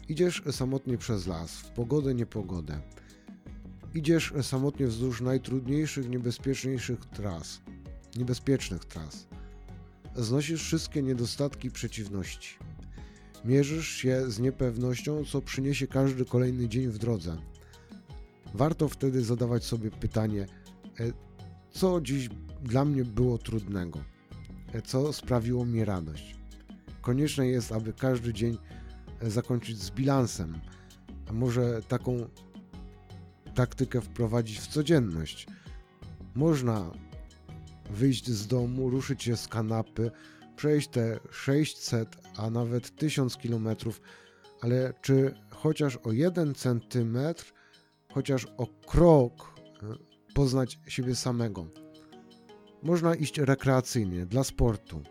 Idziesz 0.08 0.42
samotnie 0.50 0.98
przez 0.98 1.26
las, 1.26 1.56
w 1.56 1.70
pogodę, 1.70 2.14
niepogodę. 2.14 2.80
Idziesz 3.94 4.32
samotnie 4.42 4.86
wzdłuż 4.86 5.20
najtrudniejszych, 5.20 6.08
niebezpieczniejszych 6.08 6.98
tras, 7.04 7.60
niebezpiecznych 8.16 8.84
tras. 8.84 9.26
Znosisz 10.16 10.62
wszystkie 10.62 11.02
niedostatki 11.02 11.68
i 11.68 11.70
przeciwności. 11.70 12.56
Mierzysz 13.44 13.88
się 13.88 14.30
z 14.30 14.38
niepewnością, 14.38 15.24
co 15.24 15.42
przyniesie 15.42 15.86
każdy 15.86 16.24
kolejny 16.24 16.68
dzień 16.68 16.88
w 16.88 16.98
drodze. 16.98 17.36
Warto 18.54 18.88
wtedy 18.88 19.24
zadawać 19.24 19.64
sobie 19.64 19.90
pytanie, 19.90 20.46
e, 21.00 21.12
co 21.70 22.00
dziś 22.00 22.28
dla 22.62 22.84
mnie 22.84 23.04
było 23.04 23.38
trudnego, 23.38 23.98
e, 24.72 24.82
co 24.82 25.12
sprawiło 25.12 25.66
mi 25.66 25.84
radość. 25.84 26.36
Konieczne 27.00 27.46
jest, 27.46 27.72
aby 27.72 27.92
każdy 27.92 28.32
dzień 28.32 28.58
e, 29.20 29.30
zakończyć 29.30 29.78
z 29.78 29.90
bilansem, 29.90 30.60
a 31.28 31.32
może 31.32 31.82
taką 31.82 32.28
taktykę 33.54 34.00
wprowadzić 34.00 34.58
w 34.58 34.66
codzienność. 34.66 35.46
Można 36.34 36.90
wyjść 37.90 38.30
z 38.30 38.46
domu, 38.46 38.90
ruszyć 38.90 39.22
się 39.22 39.36
z 39.36 39.48
kanapy, 39.48 40.10
przejść 40.56 40.88
te 40.88 41.20
600, 41.30 42.16
a 42.36 42.50
nawet 42.50 42.96
1000 42.96 43.36
kilometrów, 43.36 44.00
ale 44.60 44.92
czy 45.02 45.34
chociaż 45.50 45.96
o 45.96 46.12
jeden 46.12 46.54
centymetr, 46.54 47.52
chociaż 48.12 48.46
o 48.56 48.66
krok 48.66 49.60
e, 49.82 49.86
poznać 50.34 50.78
siebie 50.88 51.14
samego? 51.14 51.66
Można 52.82 53.14
iść 53.14 53.38
rekreacyjnie, 53.38 54.26
dla 54.26 54.44
sportu, 54.44 55.02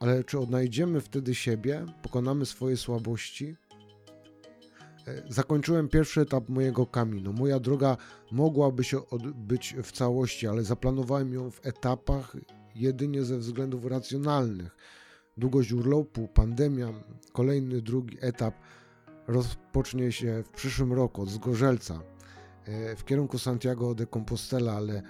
ale 0.00 0.24
czy 0.24 0.38
odnajdziemy 0.38 1.00
wtedy 1.00 1.34
siebie, 1.34 1.86
pokonamy 2.02 2.46
swoje 2.46 2.76
słabości? 2.76 3.56
E, 5.06 5.22
zakończyłem 5.28 5.88
pierwszy 5.88 6.20
etap 6.20 6.48
mojego 6.48 6.86
kaminu. 6.86 7.32
Moja 7.32 7.60
droga 7.60 7.96
mogłaby 8.32 8.84
się 8.84 9.08
odbyć 9.08 9.76
w 9.82 9.92
całości, 9.92 10.46
ale 10.46 10.64
zaplanowałem 10.64 11.34
ją 11.34 11.50
w 11.50 11.66
etapach 11.66 12.36
jedynie 12.74 13.24
ze 13.24 13.38
względów 13.38 13.84
racjonalnych. 13.84 14.76
Długość 15.36 15.72
urlopu, 15.72 16.28
pandemia, 16.28 16.88
kolejny 17.32 17.82
drugi 17.82 18.18
etap 18.20 18.54
rozpocznie 19.26 20.12
się 20.12 20.42
w 20.42 20.48
przyszłym 20.48 20.92
roku 20.92 21.22
od 21.22 21.28
Zgorzelca 21.28 22.00
e, 22.64 22.96
w 22.96 23.04
kierunku 23.04 23.38
Santiago 23.38 23.94
de 23.94 24.06
Compostela, 24.06 24.72
ale 24.72 25.02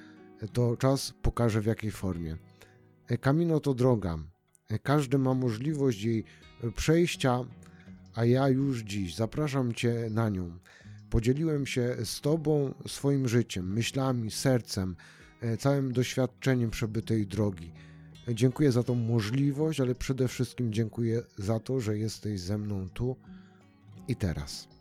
to 0.52 0.76
czas 0.76 1.14
pokaże 1.22 1.60
w 1.60 1.66
jakiej 1.66 1.90
formie. 1.90 2.36
E, 3.08 3.18
Camino 3.18 3.60
to 3.60 3.74
droga. 3.74 4.18
E, 4.68 4.78
każdy 4.78 5.18
ma 5.18 5.34
możliwość 5.34 6.02
jej 6.02 6.24
przejścia, 6.76 7.44
a 8.14 8.24
ja 8.24 8.48
już 8.48 8.80
dziś 8.80 9.14
zapraszam 9.14 9.74
Cię 9.74 10.08
na 10.10 10.28
nią. 10.28 10.58
Podzieliłem 11.10 11.66
się 11.66 11.96
z 12.04 12.20
Tobą 12.20 12.74
swoim 12.86 13.28
życiem, 13.28 13.72
myślami, 13.72 14.30
sercem, 14.30 14.96
całym 15.58 15.92
doświadczeniem 15.92 16.70
przebytej 16.70 17.26
drogi. 17.26 17.72
Dziękuję 18.28 18.72
za 18.72 18.82
tą 18.82 18.94
możliwość, 18.94 19.80
ale 19.80 19.94
przede 19.94 20.28
wszystkim 20.28 20.72
dziękuję 20.72 21.22
za 21.38 21.60
to, 21.60 21.80
że 21.80 21.98
jesteś 21.98 22.40
ze 22.40 22.58
mną 22.58 22.88
tu 22.88 23.16
i 24.08 24.16
teraz. 24.16 24.71